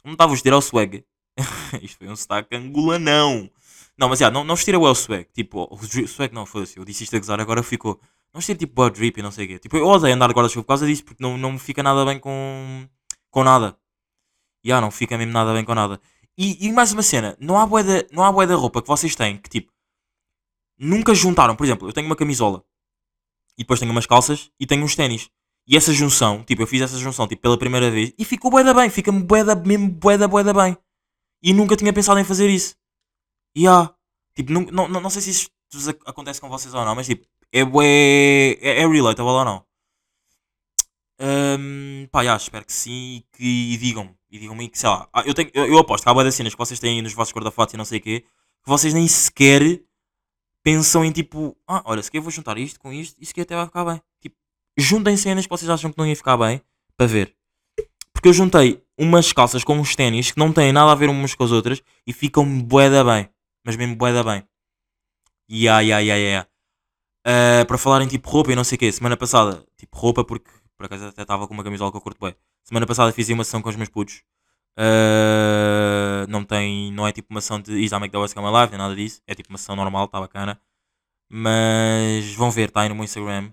Não 0.04 0.14
está 0.14 0.26
a 0.26 0.28
vos 0.28 0.42
tirar 0.42 0.58
o 0.58 0.62
swag. 0.62 1.04
Isto 1.82 1.98
foi 1.98 2.08
um 2.10 2.16
sotaque 2.16 2.56
angolanão. 2.56 3.50
Não, 3.98 4.10
mas 4.10 4.20
já, 4.20 4.30
não, 4.30 4.44
não 4.44 4.56
vos 4.56 4.64
tira 4.64 4.78
swag. 4.94 5.26
Tipo, 5.34 5.68
o 5.72 6.08
swag 6.08 6.34
não, 6.34 6.46
foda-se. 6.46 6.78
Eu 6.78 6.86
disse 6.86 7.04
isto 7.04 7.16
a 7.16 7.20
gozar, 7.20 7.40
agora 7.40 7.64
ficou. 7.64 8.00
Não 8.34 8.40
vos 8.40 8.46
tira 8.46 8.58
tipo 8.58 8.82
o 8.82 8.90
drip 8.90 9.20
e 9.20 9.24
não 9.24 9.32
sei 9.32 9.46
o 9.46 9.48
quê. 9.48 9.60
Tipo, 9.60 9.78
eu 9.78 9.86
odeio 9.88 10.14
andar 10.14 10.28
de 10.28 10.34
guarda-chuva 10.34 10.64
por 10.64 10.70
causa 10.70 10.86
disso, 10.86 11.04
porque 11.04 11.22
não, 11.22 11.38
não 11.38 11.54
me 11.54 11.60
fica 11.60 11.82
nada 11.82 12.06
bem 12.06 12.20
com. 12.20 12.88
com 13.30 13.44
nada. 13.44 13.78
Já, 14.64 14.80
não 14.82 14.92
fica 14.92 15.18
mesmo 15.18 15.34
nada 15.34 15.54
bem 15.54 15.64
com 15.64 15.74
nada. 15.74 16.00
E, 16.38 16.68
e 16.68 16.72
mais 16.72 16.92
uma 16.92 17.04
cena, 17.04 17.38
não 17.40 17.58
há 17.60 17.66
bué 17.66 17.84
da, 17.84 18.08
não 18.12 18.24
há 18.24 18.30
roupa 18.56 18.82
que 18.82 18.88
vocês 18.88 19.16
têm 19.16 19.38
que 19.38 19.50
tipo. 19.50 19.72
Nunca 20.78 21.14
juntaram. 21.14 21.56
Por 21.56 21.66
exemplo, 21.66 21.88
eu 21.88 21.94
tenho 21.94 22.08
uma 22.08 22.16
camisola. 22.16 22.64
E 23.58 23.64
depois 23.64 23.80
tenho 23.80 23.92
umas 23.92 24.06
calças 24.06 24.50
e 24.60 24.66
tenho 24.66 24.84
uns 24.84 24.96
ténis. 24.96 25.30
E 25.68 25.78
essa 25.78 25.94
junção, 25.94 26.44
tipo, 26.44 26.62
eu 26.64 26.68
fiz 26.68 26.82
essa 26.82 26.98
junção 26.98 27.28
tipo, 27.28 27.42
pela 27.42 27.58
primeira 27.58 27.92
vez 27.92 28.14
e 28.18 28.26
ficou 28.26 28.50
bué 28.50 28.64
da 28.64 28.74
bem. 28.74 28.90
Fica-me 28.90 29.22
bué 29.24 29.44
da, 29.44 29.56
mesmo 29.56 29.90
bué 29.90 30.18
da, 30.18 30.28
bué 30.28 30.44
da 30.44 30.54
bem. 30.54 30.76
E 31.44 31.54
nunca 31.54 31.76
tinha 31.76 31.94
pensado 31.94 32.20
em 32.20 32.24
fazer 32.24 32.50
isso. 32.50 32.76
E 33.56 33.68
há. 33.68 33.94
Tipo, 34.36 34.52
não, 34.54 34.88
não, 34.88 35.02
não 35.02 35.10
sei 35.10 35.22
se 35.22 35.50
ac- 35.90 36.02
acontece 36.06 36.42
com 36.42 36.50
vocês 36.50 36.74
ou 36.74 36.86
não, 36.86 36.96
mas 36.96 37.08
tipo, 37.08 37.28
é 37.52 37.64
bué. 37.66 37.86
É, 38.62 38.82
é 38.82 38.88
relatable 38.88 39.32
ou 39.32 39.46
não? 39.46 39.66
Hum, 41.20 42.08
pá, 42.12 42.24
já, 42.24 42.36
espero 42.36 42.66
que 42.66 42.74
sim 42.74 43.18
e 43.18 43.22
que 43.38 43.78
digam-me. 43.78 44.16
E 44.32 44.40
digam-me 44.40 44.70
que, 44.70 44.80
sei 44.80 44.90
lá, 44.90 45.10
ah, 45.12 45.24
eu, 45.26 45.34
tenho, 45.34 45.52
eu, 45.54 45.66
eu 45.66 45.78
aposto 45.78 46.04
que 46.04 46.10
há 46.10 46.14
das 46.24 46.34
cenas 46.34 46.54
que 46.54 46.58
vocês 46.58 46.80
têm 46.80 47.02
nos 47.02 47.14
vossos 47.14 47.34
guarda-fatos 47.34 47.74
e 47.74 47.78
não 47.78 47.84
sei 47.84 48.00
o 48.00 48.02
quê, 48.02 48.22
que 48.64 48.70
vocês 48.70 48.94
nem 48.94 49.08
sequer 49.08 49.82
pensam 50.64 51.04
em 51.04 51.12
tipo, 51.12 51.58
ah, 51.68 51.82
olha, 51.86 52.02
se 52.02 52.10
quer 52.10 52.20
eu 52.20 52.22
vou 52.22 52.32
juntar 52.32 52.58
isto 52.58 52.80
com 52.80 52.94
isto, 52.94 53.22
isso 53.22 53.34
que 53.34 53.42
até 53.42 53.56
vai 53.56 53.66
ficar 53.66 53.84
bem. 53.84 54.02
Tipo, 54.22 54.36
juntem 54.78 55.18
cenas 55.18 55.46
que 55.46 55.50
vocês 55.50 55.70
acham 55.70 55.92
que 55.92 55.98
não 55.98 56.08
ia 56.08 56.16
ficar 56.16 56.38
bem, 56.38 56.62
para 56.96 57.08
ver. 57.08 57.36
Porque 58.14 58.30
eu 58.30 58.34
juntei 58.34 58.82
umas 58.98 59.34
calças 59.34 59.64
com 59.64 59.78
uns 59.78 59.96
ténis 59.96 60.32
que 60.32 60.40
não 60.40 60.54
têm 60.54 60.72
nada 60.72 60.92
a 60.92 60.96
ver 60.96 61.10
umas 61.10 61.36
com 61.36 61.44
as 61.44 61.52
outras 61.52 61.82
e 62.08 62.14
ficam 62.14 62.46
bué 62.62 62.90
da 62.90 63.04
bem. 63.04 63.30
Mas 63.66 63.76
mesmo 63.76 63.96
bué 63.96 64.14
da 64.14 64.24
bem. 64.24 64.44
Ya, 65.50 65.82
ya, 65.82 66.00
ya, 66.00 66.16
ya. 66.16 66.48
Ah, 67.26 67.66
para 67.68 67.78
falar 67.78 68.02
em 68.02 68.08
tipo 68.08 68.30
roupa 68.30 68.52
e 68.52 68.56
não 68.56 68.64
sei 68.64 68.76
o 68.76 68.80
quê, 68.80 68.92
semana 68.92 69.18
passada, 69.18 69.66
tipo 69.78 69.98
roupa, 69.98 70.24
porque 70.24 70.50
por 70.78 70.86
acaso 70.86 71.06
até 71.08 71.22
estava 71.22 71.48
com 71.48 71.54
uma 71.54 71.64
camisola 71.64 71.92
que 71.92 71.98
eu 71.98 72.02
curto 72.02 72.20
bem. 72.24 72.36
Semana 72.72 72.88
passada 72.88 73.12
fiz 73.12 73.28
uma 73.28 73.44
sessão 73.44 73.62
com 73.62 73.68
os 73.68 73.76
meus 73.76 73.90
putos. 73.90 74.24
Ah, 74.78 76.26
não 76.30 76.46
tem, 76.46 76.90
não 76.94 77.06
é 77.06 77.12
tipo 77.12 77.28
uma 77.30 77.42
sessão 77.42 77.60
de 77.60 77.74
Is 77.74 77.92
I 77.92 78.00
Make 78.00 78.14
the 78.14 78.18
West 78.18 78.34
Come 78.34 78.48
Alive, 78.48 78.72
nem 78.72 78.78
nada 78.78 78.96
disso. 78.96 79.22
É 79.28 79.36
tipo 79.36 79.50
uma 79.50 79.58
sessão 79.58 79.76
normal, 79.76 80.06
está 80.06 80.22
bacana. 80.22 80.58
Mas 81.30 82.34
vão 82.34 82.50
ver, 82.50 82.70
está 82.70 82.84
aí 82.84 82.88
no 82.88 82.96
meu 82.96 83.04
Instagram. 83.04 83.52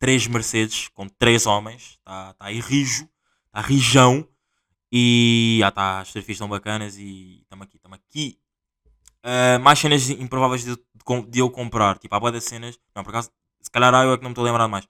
Três 0.00 0.26
Mercedes 0.26 0.88
com 0.88 1.08
três 1.08 1.46
homens. 1.46 1.98
Está 2.00 2.34
tá 2.34 2.46
aí 2.46 2.58
rijo, 2.58 3.08
está 3.46 3.60
rijão. 3.60 4.28
E 4.90 5.60
ah, 5.64 5.70
tá, 5.70 6.00
as 6.00 6.08
fotografias 6.08 6.34
estão 6.34 6.48
bacanas 6.48 6.96
e 6.98 7.42
estamos 7.42 7.64
aqui, 7.64 7.76
estamos 7.76 7.96
aqui. 7.96 8.40
Ah, 9.22 9.60
mais 9.60 9.78
cenas 9.78 10.10
improváveis 10.10 10.64
de, 10.64 10.74
de 10.74 11.30
de 11.30 11.38
eu 11.38 11.48
comprar. 11.48 11.96
Tipo, 11.96 12.16
há 12.16 12.18
boa 12.18 12.32
das 12.32 12.42
cenas. 12.42 12.76
Não, 12.92 13.04
por 13.04 13.10
acaso, 13.10 13.30
se 13.60 13.70
calhar 13.70 13.94
eu 13.94 14.14
é 14.14 14.16
que 14.16 14.24
não 14.24 14.30
me 14.30 14.32
estou 14.32 14.44
a 14.44 14.46
lembrar 14.48 14.66
mais. 14.66 14.84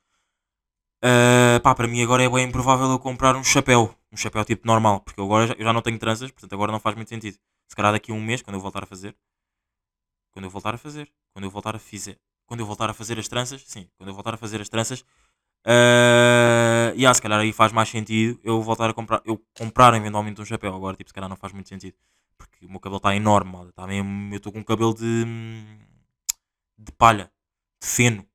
Ah, 1.03 1.61
pá, 1.63 1.75
para 1.75 1.87
mim 1.89 2.03
agora 2.03 2.23
é 2.23 2.29
bem 2.29 2.47
improvável 2.49 2.91
eu 2.91 2.99
comprar 2.99 3.37
um 3.37 3.45
chapéu. 3.45 3.95
Um 4.13 4.17
chapéu 4.17 4.45
tipo 4.45 4.67
normal. 4.67 5.01
Porque 5.01 5.21
eu 5.21 5.25
agora 5.25 5.47
já, 5.49 5.55
eu 5.55 5.65
já 5.65 5.73
não 5.73 5.83
tenho 5.83 5.99
tranças, 5.99 6.31
portanto 6.31 6.53
agora 6.53 6.73
não 6.73 6.81
faz 6.81 6.97
muito 6.97 7.09
sentido. 7.09 7.39
Se 7.69 7.77
calhar 7.77 7.93
daqui 7.93 8.13
a 8.13 8.15
um 8.15 8.23
mês, 8.23 8.43
quando 8.43 8.57
eu 8.57 8.61
voltar 8.61 8.83
a 8.83 8.87
fazer. 8.87 9.17
Quando 10.33 10.45
eu 10.45 10.51
voltar 10.51 10.75
a 10.75 10.79
fazer. 10.79 11.11
Quando 11.33 11.45
eu 11.45 11.51
voltar 11.51 11.77
a 11.77 11.79
fazer. 11.79 12.19
Quando 12.47 12.61
eu 12.61 12.67
voltar 12.67 12.91
a 12.91 12.95
fazer 12.95 13.19
as 13.19 13.29
tranças. 13.29 13.63
Sim, 13.67 13.89
quando 13.97 14.09
eu 14.09 14.15
voltar 14.15 14.35
a 14.35 14.37
fazer 14.37 14.61
as 14.61 14.69
tranças. 14.69 15.05
Uh, 15.67 16.95
e 16.95 17.05
ah, 17.05 17.13
se 17.13 17.21
calhar 17.21 17.41
aí 17.41 17.53
faz 17.53 17.73
mais 17.73 17.89
sentido 17.89 18.39
eu 18.45 18.63
voltar 18.63 18.89
a 18.91 18.95
comprar. 18.95 19.21
Eu 19.25 19.43
comprar 19.57 19.95
eventualmente 19.95 20.41
um 20.41 20.45
chapéu. 20.45 20.75
Agora, 20.75 20.97
tipo, 20.97 21.11
se 21.11 21.15
calhar 21.15 21.29
não 21.29 21.37
faz 21.37 21.53
muito 21.53 21.69
sentido. 21.69 21.97
Porque 22.39 22.67
o 22.67 22.71
meu 22.71 22.81
cabelo 22.81 22.99
está 22.99 23.15
enorme, 23.17 23.53
malta. 23.53 23.73
Tá 23.73 23.87
mesmo, 23.87 24.33
eu 24.33 24.37
estou 24.39 24.53
com 24.53 24.61
um 24.61 24.65
cabelo 24.65 24.95
de. 24.95 25.25
de 26.79 26.93
palha. 26.93 27.31
De 27.83 27.89
feno. 27.89 28.27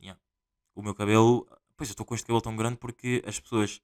Yeah. 0.00 0.20
O 0.74 0.82
meu 0.82 0.94
cabelo. 0.94 1.46
Eu 1.90 1.94
estou 1.94 2.06
com 2.06 2.14
este 2.14 2.26
cabelo 2.26 2.40
tão 2.40 2.56
grande 2.56 2.76
porque 2.76 3.22
as 3.26 3.38
pessoas. 3.40 3.80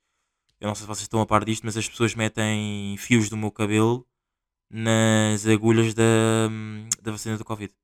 Eu 0.61 0.69
não 0.69 0.75
sei 0.75 0.83
se 0.83 0.89
vocês 0.89 1.03
estão 1.03 1.21
a 1.21 1.27
par 1.27 1.45
disto, 1.45 1.65
mas 1.65 1.77
as 1.77 1.89
pessoas 1.89 2.15
metem 2.15 2.97
fios 2.99 3.31
do 3.31 3.37
meu 3.37 3.51
cabelo 3.51 4.07
nas 4.69 5.47
agulhas 5.47 5.95
da, 5.95 6.49
da 7.03 7.13
vacina 7.13 7.37
do 7.37 7.45
Covid. 7.45 7.75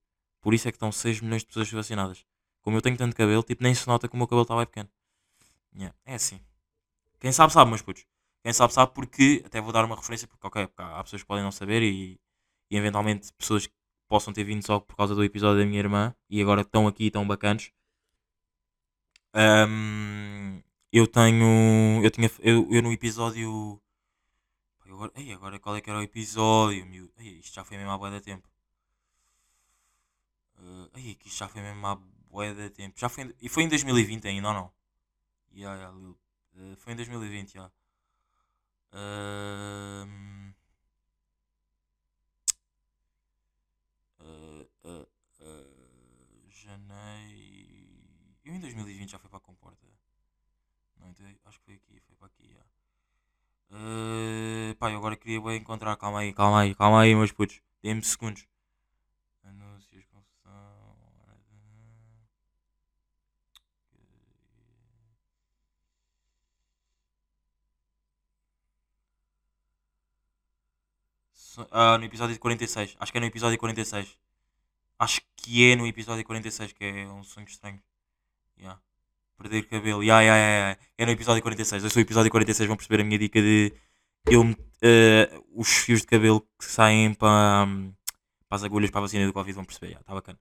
Por 0.40 0.54
isso 0.54 0.68
é 0.68 0.70
que 0.70 0.76
estão 0.76 0.92
6 0.92 1.20
milhões 1.20 1.42
de 1.42 1.48
pessoas 1.48 1.70
vacinadas. 1.70 2.24
Como 2.62 2.76
eu 2.76 2.82
tenho 2.82 2.96
tanto 2.96 3.16
cabelo, 3.16 3.42
tipo, 3.42 3.62
nem 3.62 3.74
se 3.74 3.86
nota 3.86 4.08
que 4.08 4.14
o 4.14 4.18
meu 4.18 4.26
cabelo 4.26 4.42
está 4.42 4.56
bem 4.56 4.66
pequeno. 4.66 4.88
Yeah, 5.74 5.94
É 6.04 6.14
assim. 6.14 6.40
Quem 7.18 7.32
sabe, 7.32 7.52
sabe, 7.52 7.70
meus 7.70 7.82
putos. 7.82 8.06
Quem 8.42 8.52
sabe, 8.52 8.72
sabe 8.72 8.92
porque. 8.94 9.42
Até 9.44 9.60
vou 9.60 9.72
dar 9.72 9.84
uma 9.84 9.96
referência, 9.96 10.28
porque, 10.28 10.46
ok, 10.46 10.66
porque 10.68 10.82
há 10.82 11.02
pessoas 11.02 11.22
que 11.22 11.28
podem 11.28 11.44
não 11.44 11.50
saber 11.50 11.82
e, 11.82 12.20
e 12.70 12.76
eventualmente 12.76 13.32
pessoas 13.32 13.66
que 13.66 13.74
possam 14.08 14.32
ter 14.32 14.44
vindo 14.44 14.64
só 14.64 14.78
por 14.78 14.96
causa 14.96 15.14
do 15.14 15.24
episódio 15.24 15.60
da 15.60 15.66
minha 15.66 15.80
irmã 15.80 16.14
e 16.30 16.40
agora 16.40 16.60
estão 16.60 16.86
aqui 16.86 17.04
e 17.04 17.06
estão 17.08 17.26
bacanos. 17.26 17.72
Ahm, 19.36 20.62
eu 20.92 21.06
tenho. 21.06 22.00
Eu 22.02 22.10
tinha. 22.10 22.30
Eu, 22.40 22.66
eu 22.72 22.82
no 22.82 22.90
episódio. 22.92 23.80
Agora, 24.86 25.12
ei, 25.14 25.32
agora 25.32 25.58
qual 25.58 25.76
é 25.76 25.80
que 25.82 25.90
era 25.90 25.98
o 25.98 26.02
episódio? 26.02 26.86
Meu? 26.86 27.10
Ei, 27.18 27.38
isto 27.40 27.54
já 27.54 27.64
foi 27.64 27.76
mesmo 27.76 27.92
há 27.92 27.98
bué 27.98 28.10
de 28.10 28.20
tempo. 28.20 28.48
Uh, 30.58 30.88
ei, 30.94 31.14
que 31.14 31.28
isto 31.28 31.38
já 31.38 31.48
foi 31.48 31.62
mesmo 31.62 31.86
há 31.86 31.96
bué 32.30 32.54
de 32.54 32.70
tempo. 32.70 32.98
Já 32.98 33.08
foi 33.08 33.34
e 33.40 33.48
foi 33.48 33.64
em 33.64 33.68
2020 33.68 34.26
ainda 34.28 34.48
ou 34.48 34.54
não? 34.54 34.72
Yeah, 35.54 35.76
yeah. 35.76 35.96
Uh, 35.98 36.76
foi 36.78 36.92
em 36.94 36.96
2020, 36.96 37.54
já. 37.54 37.70
Uh, 38.92 40.06
uh, 44.20 45.06
uh, 45.40 46.50
janeiro. 46.50 47.55
Eu 48.46 48.54
em 48.54 48.60
2020 48.60 49.10
já 49.10 49.18
fui 49.18 49.28
para 49.28 49.38
a 49.38 49.40
Comporta. 49.40 49.84
Não, 51.00 51.10
então, 51.10 51.26
acho 51.46 51.58
que 51.58 51.64
foi 51.64 51.74
aqui, 51.74 52.00
foi 52.06 52.14
para 52.14 52.28
aqui, 52.28 52.48
já. 52.54 52.60
Uh, 53.76 54.74
pá, 54.76 54.88
eu 54.92 54.98
agora 54.98 55.16
queria 55.16 55.38
encontrar. 55.56 55.96
Calma 55.96 56.20
aí, 56.20 56.32
calma 56.32 56.60
aí, 56.60 56.72
calma 56.72 57.00
aí, 57.00 57.12
meus 57.12 57.32
putos. 57.32 57.60
Dê-me 57.82 58.04
segundos. 58.04 58.46
Anúncios, 59.42 60.06
confusão. 60.06 60.96
Ah, 71.72 71.98
no 71.98 72.04
episódio 72.04 72.38
46. 72.38 72.96
Acho 73.00 73.10
que 73.10 73.18
é 73.18 73.20
no 73.20 73.26
episódio 73.26 73.58
46. 73.58 74.16
Acho 74.98 75.20
que 75.36 75.72
é 75.72 75.76
no 75.76 75.86
episódio 75.86 76.24
46, 76.24 76.72
que 76.72 76.84
é 76.84 77.08
um 77.08 77.24
sonho 77.24 77.46
estranho. 77.46 77.82
Yeah. 78.58 78.80
Perder 79.38 79.62
cabelo. 79.68 80.02
Yeah, 80.02 80.22
yeah, 80.22 80.38
yeah, 80.38 80.68
yeah. 80.70 80.80
É 80.98 81.06
no 81.06 81.12
episódio 81.12 81.42
46. 81.42 81.84
Eu 81.84 81.90
sou 81.90 82.00
o 82.00 82.04
episódio 82.04 82.30
46, 82.30 82.66
vão 82.66 82.76
perceber 82.76 83.02
a 83.02 83.04
minha 83.04 83.18
dica 83.18 83.40
de 83.40 83.72
eu 84.26 84.42
eh, 84.82 85.30
os 85.54 85.68
fios 85.68 86.00
de 86.00 86.06
cabelo 86.06 86.40
que 86.58 86.64
saem 86.64 87.14
para, 87.14 87.66
para 88.48 88.56
as 88.56 88.64
agulhas 88.64 88.90
para 88.90 89.00
a 89.00 89.02
vacina 89.02 89.26
do 89.26 89.32
Covid 89.32 89.54
vão 89.54 89.64
perceber. 89.64 89.96
Está 90.00 90.14
bacana. 90.14 90.38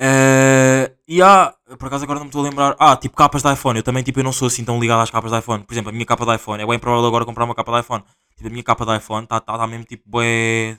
Eh, 0.00 0.94
e 1.08 1.20
há, 1.20 1.52
por 1.78 1.86
acaso 1.86 2.04
agora 2.04 2.20
não 2.20 2.26
me 2.26 2.30
estou 2.30 2.44
a 2.44 2.48
lembrar. 2.48 2.76
Ah, 2.78 2.96
tipo 2.96 3.16
capas 3.16 3.42
de 3.42 3.52
iPhone. 3.52 3.78
Eu 3.78 3.82
também 3.82 4.02
tipo, 4.02 4.20
eu 4.20 4.24
não 4.24 4.32
sou 4.32 4.46
assim 4.48 4.64
tão 4.64 4.80
ligado 4.80 5.00
às 5.00 5.10
capas 5.10 5.32
de 5.32 5.38
iPhone. 5.38 5.64
Por 5.64 5.72
exemplo, 5.74 5.90
a 5.90 5.92
minha 5.92 6.06
capa 6.06 6.24
de 6.24 6.34
iPhone. 6.36 6.62
É 6.62 6.66
bem 6.66 6.78
provável 6.78 7.06
agora 7.06 7.24
comprar 7.24 7.44
uma 7.44 7.54
capa 7.54 7.72
de 7.72 7.80
iPhone. 7.80 8.04
Tipo, 8.36 8.48
a 8.48 8.50
minha 8.50 8.64
capa 8.64 8.86
de 8.86 8.96
iPhone 8.96 9.24
está 9.24 9.40
tá, 9.40 9.58
tá 9.58 9.66
mesmo 9.66 9.84
tipo 9.84 10.04
bué. 10.08 10.78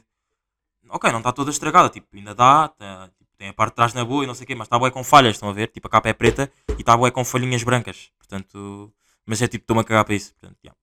Ok, 0.89 1.11
não 1.11 1.19
está 1.19 1.31
toda 1.31 1.51
estragada. 1.51 1.89
Tipo, 1.89 2.07
ainda 2.15 2.33
dá. 2.33 2.69
Tá, 2.69 3.09
tem 3.39 3.47
a 3.47 3.53
parte 3.53 3.71
de 3.71 3.75
trás 3.77 3.93
na 3.93 4.03
boa 4.03 4.25
e 4.25 4.27
não 4.27 4.35
sei 4.35 4.43
o 4.43 4.47
quê. 4.47 4.53
Mas 4.53 4.67
está 4.67 4.77
bué 4.77 4.91
com 4.91 5.01
falhas. 5.03 5.37
Estão 5.37 5.49
a 5.49 5.53
ver? 5.53 5.69
Tipo, 5.69 5.87
a 5.87 5.89
capa 5.89 6.09
é 6.09 6.13
preta 6.13 6.51
e 6.77 6.81
está 6.81 6.95
bué 6.95 7.09
com 7.09 7.23
folhinhas 7.23 7.63
brancas. 7.63 8.11
Portanto. 8.17 8.93
Mas 9.25 9.41
é 9.41 9.47
tipo, 9.47 9.63
estou-me 9.63 9.81
a 9.81 9.83
cagar 9.85 10.03
para 10.03 10.15
isso. 10.15 10.33
Portanto, 10.33 10.57
yeah. 10.63 10.77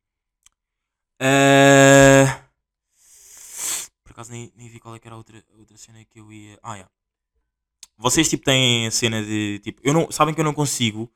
Eh, 1.21 2.27
Por 4.03 4.13
acaso 4.13 4.31
nem, 4.33 4.51
nem 4.57 4.69
vi 4.69 4.81
qual 4.81 4.95
é 4.95 4.99
que 4.99 5.07
era 5.07 5.15
a 5.15 5.19
outra, 5.19 5.43
outra 5.59 5.77
cena 5.77 6.03
que 6.05 6.19
eu 6.19 6.33
ia. 6.33 6.59
Ah, 6.63 6.75
yeah. 6.75 6.91
Vocês 7.99 8.29
tipo 8.29 8.45
têm 8.45 8.87
a 8.87 8.91
cena 8.91 9.23
de 9.23 9.59
tipo. 9.63 9.81
Eu 9.85 9.93
não, 9.93 10.11
sabem 10.11 10.35
que 10.35 10.41
eu 10.41 10.45
não 10.45 10.55
consigo 10.55 11.13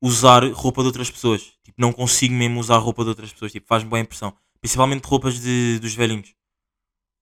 usar 0.00 0.42
roupa 0.52 0.80
de 0.82 0.86
outras 0.86 1.10
pessoas. 1.10 1.52
Tipo, 1.62 1.78
não 1.80 1.92
consigo 1.92 2.34
mesmo 2.34 2.58
usar 2.60 2.78
roupa 2.78 3.02
de 3.02 3.10
outras 3.10 3.30
pessoas. 3.32 3.52
Tipo, 3.52 3.66
faz-me 3.66 3.90
boa 3.90 4.00
impressão. 4.00 4.34
Principalmente 4.60 5.04
roupas 5.04 5.38
de, 5.38 5.78
dos 5.80 5.94
velhinhos. 5.94 6.34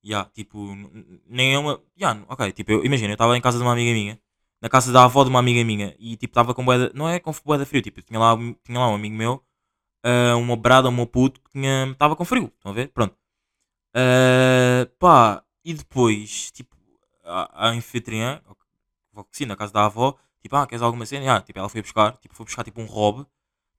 Yeah, 0.05 0.31
tipo, 0.33 0.59
nem 1.27 1.55
é 1.55 1.59
uma. 1.59 1.83
Yeah, 1.99 2.25
ok, 2.29 2.53
tipo, 2.53 2.73
eu, 2.73 2.85
imagina, 2.85 3.11
eu 3.11 3.15
estava 3.15 3.37
em 3.37 3.41
casa 3.41 3.59
de 3.59 3.65
uma 3.65 3.73
amiga 3.73 3.93
minha, 3.93 4.19
na 4.61 4.69
casa 4.69 4.93
da 4.93 5.05
avó 5.05 5.25
de 5.25 5.31
uma 5.31 5.39
amiga 5.39 5.63
minha, 5.65 5.95
e 5.99 6.17
tipo, 6.17 6.33
estava 6.33 6.55
com 6.55 6.65
boeda. 6.65 6.91
Não 6.95 7.09
é 7.09 7.21
com 7.21 7.33
boeda 7.45 7.67
frio, 7.67 7.83
tipo, 7.83 8.01
tinha 8.03 8.19
lá, 8.19 8.37
tinha 8.65 8.79
lá 8.79 8.89
um 8.89 8.95
amigo 8.95 9.15
meu, 9.15 9.45
ah, 10.05 10.37
uma 10.37 10.57
brada, 10.57 10.89
um 10.91 11.07
puto, 11.07 11.41
que 11.43 11.59
estava 11.93 12.17
com 12.17 12.25
frio, 12.25 12.53
estão 12.57 12.73
a 12.73 12.75
ver? 12.75 12.89
Pronto. 12.91 13.17
Ah, 13.95 14.89
pá, 14.99 15.45
e 15.65 15.75
depois, 15.75 16.51
tipo, 16.53 16.77
a, 17.25 17.69
anfitriã, 17.71 18.41
sim, 19.33 19.47
na 19.47 19.57
casa 19.57 19.73
da 19.73 19.85
avó, 19.87 20.17
tipo, 20.43 20.57
ah, 20.57 20.67
queres 20.67 20.83
alguma 20.83 21.07
cena? 21.07 21.37
Ah, 21.37 21.41
tipo, 21.41 21.59
ela 21.59 21.69
foi 21.69 21.83
buscar, 21.83 22.17
tipo, 22.19 22.35
foi 22.35 22.45
buscar 22.47 22.65
tipo 22.65 22.81
um 22.81 22.87
robe, 22.87 23.27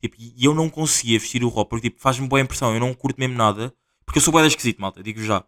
tipo, 0.02 0.16
e 0.20 0.46
eu 0.46 0.54
não 0.54 0.70
conseguia 0.70 1.20
vestir 1.20 1.44
o 1.44 1.50
robe, 1.50 1.70
porque 1.70 1.90
tipo, 1.90 2.02
faz-me 2.02 2.28
boa 2.28 2.42
impressão, 2.42 2.74
eu 2.74 2.80
não 2.80 2.94
curto 2.94 3.20
mesmo 3.20 3.36
nada, 3.38 3.74
porque 4.06 4.20
eu 4.20 4.24
sou 4.24 4.32
boeda 4.32 4.48
esquisito, 4.48 4.82
malta, 4.82 5.04
digo 5.04 5.22
já. 5.24 5.46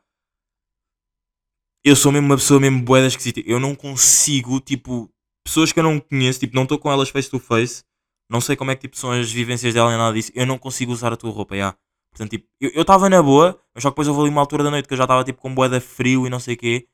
Eu 1.85 1.95
sou 1.95 2.11
mesmo 2.11 2.27
uma 2.27 2.37
pessoa 2.37 2.59
mesmo 2.59 2.81
boeda 2.81 3.07
esquisita, 3.07 3.41
eu 3.45 3.59
não 3.59 3.75
consigo, 3.75 4.59
tipo, 4.61 5.09
pessoas 5.43 5.71
que 5.71 5.79
eu 5.79 5.83
não 5.83 5.99
conheço, 5.99 6.39
tipo, 6.39 6.55
não 6.55 6.63
estou 6.63 6.79
com 6.79 6.91
elas 6.91 7.09
face 7.09 7.29
to 7.29 7.39
face, 7.39 7.83
não 8.29 8.39
sei 8.39 8.55
como 8.55 8.71
é 8.71 8.75
que 8.75 8.83
tipo, 8.83 8.97
são 8.97 9.11
as 9.11 9.31
vivências 9.31 9.73
dela 9.73 9.89
nem 9.89 9.97
nada 9.97 10.13
disso, 10.13 10.31
eu 10.33 10.45
não 10.45 10.57
consigo 10.57 10.91
usar 10.93 11.11
a 11.11 11.17
tua 11.17 11.31
roupa, 11.31 11.55
já. 11.57 11.75
Portanto, 12.11 12.31
tipo, 12.31 12.47
eu 12.61 12.81
estava 12.83 13.09
na 13.09 13.21
boa, 13.21 13.59
mas 13.73 13.81
só 13.81 13.89
que 13.89 13.93
depois 13.93 14.07
houve 14.07 14.21
ali 14.21 14.29
uma 14.29 14.41
altura 14.41 14.63
da 14.63 14.71
noite 14.71 14.87
que 14.87 14.93
eu 14.93 14.97
já 14.97 15.03
estava 15.03 15.23
tipo 15.23 15.41
com 15.41 15.53
boeda 15.53 15.81
frio 15.81 16.27
e 16.27 16.29
não 16.29 16.39
sei 16.39 16.53
o 16.53 16.57
quê. 16.57 16.87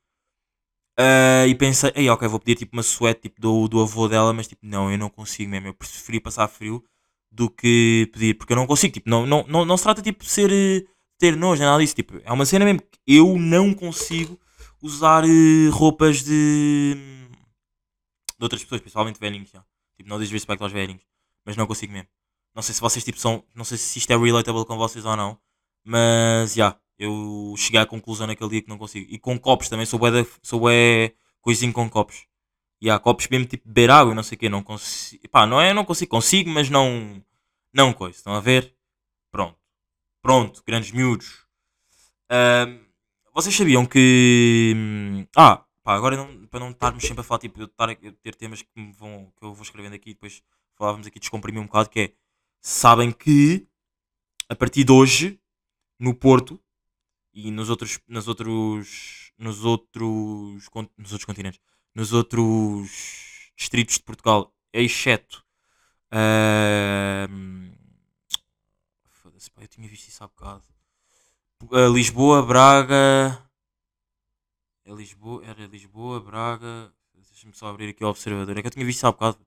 Ah, 0.97 1.47
e 1.47 1.55
pensei, 1.55 1.91
ei, 1.95 2.09
ok, 2.09 2.27
vou 2.27 2.39
pedir 2.39 2.55
tipo 2.55 2.75
uma 2.75 2.83
suéte 2.83 3.21
tipo, 3.21 3.39
do, 3.39 3.67
do 3.67 3.81
avô 3.81 4.07
dela, 4.07 4.33
mas 4.33 4.47
tipo, 4.47 4.65
não, 4.65 4.91
eu 4.91 4.97
não 4.97 5.09
consigo 5.09 5.49
mesmo. 5.49 5.67
Eu 5.67 5.73
preferi 5.73 6.19
passar 6.19 6.47
frio 6.47 6.83
do 7.31 7.49
que 7.49 8.09
pedir, 8.13 8.33
porque 8.35 8.53
eu 8.53 8.57
não 8.57 8.67
consigo, 8.67 8.93
tipo, 8.93 9.09
não, 9.09 9.25
não, 9.25 9.45
não, 9.47 9.65
não 9.65 9.77
se 9.77 9.83
trata 9.83 10.01
tipo 10.01 10.23
de 10.23 10.29
ser 10.29 10.51
eh, 10.51 10.85
ter 11.17 11.35
nojo, 11.37 11.61
nem 11.61 11.69
nada 11.69 11.81
disso, 11.81 11.95
tipo, 11.95 12.19
é 12.23 12.31
uma 12.31 12.45
cena 12.45 12.65
mesmo 12.65 12.81
que 12.81 12.99
eu 13.07 13.37
não 13.37 13.73
consigo 13.73 14.39
usar 14.81 15.23
eh, 15.25 15.69
roupas 15.71 16.23
de, 16.23 16.95
de 18.37 18.43
outras 18.43 18.63
pessoas, 18.63 18.81
principalmente 18.81 19.19
velhinhos, 19.19 19.49
já. 19.49 19.63
tipo, 19.97 20.09
não 20.09 20.19
desrespeito 20.19 20.63
aos 20.63 20.71
velhinhos, 20.71 21.03
mas 21.45 21.57
não 21.57 21.67
consigo 21.67 21.93
mesmo. 21.93 22.09
Não 22.55 22.61
sei 22.61 22.73
se 22.75 22.81
vocês 22.81 23.03
tipo 23.03 23.19
são, 23.19 23.43
não 23.55 23.63
sei 23.63 23.77
se 23.77 23.99
isto 23.99 24.11
é 24.11 24.17
relatable 24.17 24.65
com 24.65 24.77
vocês 24.77 25.05
ou 25.05 25.15
não, 25.15 25.39
mas 25.83 26.53
já, 26.53 26.77
eu 26.97 27.53
cheguei 27.57 27.79
à 27.79 27.85
conclusão 27.85 28.27
naquele 28.27 28.49
dia 28.49 28.61
que 28.61 28.69
não 28.69 28.77
consigo. 28.77 29.07
E 29.09 29.17
com 29.17 29.39
copos 29.39 29.69
também, 29.69 29.85
sou 29.85 29.99
bué, 29.99 30.25
sou 30.41 30.59
bué 30.59 31.13
coisinho 31.41 31.73
com 31.73 31.89
copos. 31.89 32.27
E 32.81 32.89
há 32.89 32.99
copos 32.99 33.27
mesmo 33.27 33.45
tipo 33.47 33.67
beber 33.67 33.91
água 33.91 34.13
e 34.13 34.15
não 34.15 34.23
sei 34.23 34.35
o 34.35 34.39
quê, 34.39 34.49
não 34.49 34.63
consigo. 34.63 35.27
Pá, 35.29 35.45
não 35.45 35.61
é, 35.61 35.73
não 35.73 35.85
consigo, 35.85 36.11
consigo, 36.11 36.49
mas 36.49 36.69
não. 36.69 37.23
Não 37.73 37.93
coisa, 37.93 38.17
estão 38.17 38.33
a 38.33 38.39
ver? 38.39 38.75
Pronto. 39.31 39.57
Pronto, 40.21 40.63
grandes 40.65 40.91
miúdos. 40.91 41.45
Vocês 43.33 43.55
sabiam 43.55 43.85
que. 43.85 44.73
hum, 44.75 45.25
Ah, 45.35 45.63
pá, 45.83 45.95
agora 45.95 46.15
não, 46.17 46.47
para 46.47 46.59
não 46.59 46.71
estarmos 46.71 47.03
sempre 47.03 47.21
a 47.21 47.23
falar, 47.23 47.39
tipo, 47.39 47.61
eu, 47.61 47.69
eu 48.01 48.13
ter 48.13 48.35
temas 48.35 48.61
que, 48.61 48.69
me 48.75 48.91
vão, 48.93 49.31
que 49.37 49.45
eu 49.45 49.53
vou 49.53 49.63
escrevendo 49.63 49.93
aqui 49.95 50.11
e 50.11 50.13
depois 50.13 50.41
falávamos 50.75 51.07
aqui, 51.07 51.19
descomprimir 51.19 51.61
um 51.61 51.65
bocado, 51.65 51.89
que 51.89 51.99
é. 52.01 52.13
Sabem 52.61 53.11
que 53.11 53.67
a 54.49 54.55
partir 54.55 54.83
de 54.83 54.91
hoje, 54.91 55.39
no 55.99 56.13
Porto 56.13 56.59
e 57.33 57.51
nos 57.51 57.69
outros. 57.69 57.99
Nos 58.07 58.27
outros. 58.27 59.31
Nos 59.37 59.65
outros. 59.65 60.69
Nos 60.97 61.11
outros 61.13 61.25
continentes. 61.25 61.59
Nos 61.95 62.13
outros 62.13 63.51
distritos 63.57 63.95
de 63.97 64.03
Portugal, 64.03 64.53
exceto. 64.73 65.43
ahm, 66.11 67.71
Foda-se, 69.09 69.51
eu 69.57 69.67
tinha 69.67 69.87
visto 69.87 70.07
isso 70.07 70.23
há 70.23 70.27
bocado. 70.27 70.63
Ah, 71.67 71.87
Lisboa, 71.87 72.41
Braga. 72.41 73.37
É 74.85 74.91
Lisboa, 74.91 75.45
era 75.45 75.67
Lisboa, 75.67 76.19
Braga. 76.19 76.93
Deixa-me 77.13 77.53
só 77.53 77.67
abrir 77.67 77.89
aqui 77.89 78.03
o 78.03 78.07
observador. 78.07 78.57
É 78.57 78.61
que 78.61 78.67
eu 78.67 78.71
tinha 78.71 78.85
visto 78.85 79.03
há 79.05 79.11
bocado. 79.11 79.37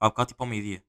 Há 0.00 0.08
bocado, 0.08 0.28
tipo 0.28 0.42
ao 0.42 0.48
meio-dia. 0.48 0.82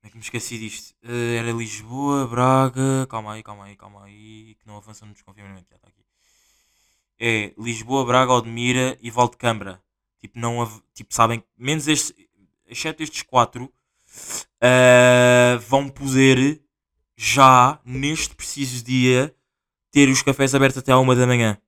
Como 0.00 0.08
é 0.08 0.10
que 0.10 0.16
me 0.16 0.22
esqueci 0.22 0.58
disto? 0.58 0.94
Ah, 1.04 1.38
era 1.38 1.52
Lisboa, 1.52 2.26
Braga. 2.26 3.06
Calma 3.08 3.34
aí, 3.34 3.42
calma 3.42 3.64
aí, 3.64 3.76
calma 3.76 4.04
aí. 4.04 4.56
Que 4.56 4.66
não 4.66 4.76
avança 4.76 5.06
no 5.06 5.12
desconfinamento. 5.12 5.68
Já 5.70 5.76
está 5.76 5.88
aqui. 5.88 6.04
É 7.18 7.54
Lisboa, 7.58 8.04
Braga, 8.04 8.32
Odmira 8.32 8.98
e 9.00 9.10
Valdecambra. 9.10 9.82
Tipo, 10.20 10.38
não, 10.38 10.82
tipo, 10.94 11.14
sabem, 11.14 11.44
menos 11.56 11.86
estes, 11.86 12.14
exceto 12.66 13.02
estes 13.02 13.22
quatro, 13.22 13.72
ah, 14.60 15.58
vão 15.68 15.88
poder 15.88 16.63
já, 17.16 17.80
neste 17.84 18.34
preciso 18.34 18.84
dia, 18.84 19.34
ter 19.92 20.08
os 20.08 20.22
cafés 20.22 20.54
abertos 20.54 20.78
até 20.78 20.92
à 20.92 20.98
uma 20.98 21.14
da 21.14 21.26
manhã. 21.26 21.58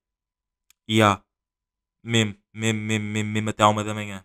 E 0.88 1.00
há. 1.02 1.22
Mesmo, 2.02 2.36
mesmo, 2.52 3.50
até 3.50 3.62
à 3.62 3.68
uma 3.68 3.84
da 3.84 3.94
manhã. 3.94 4.24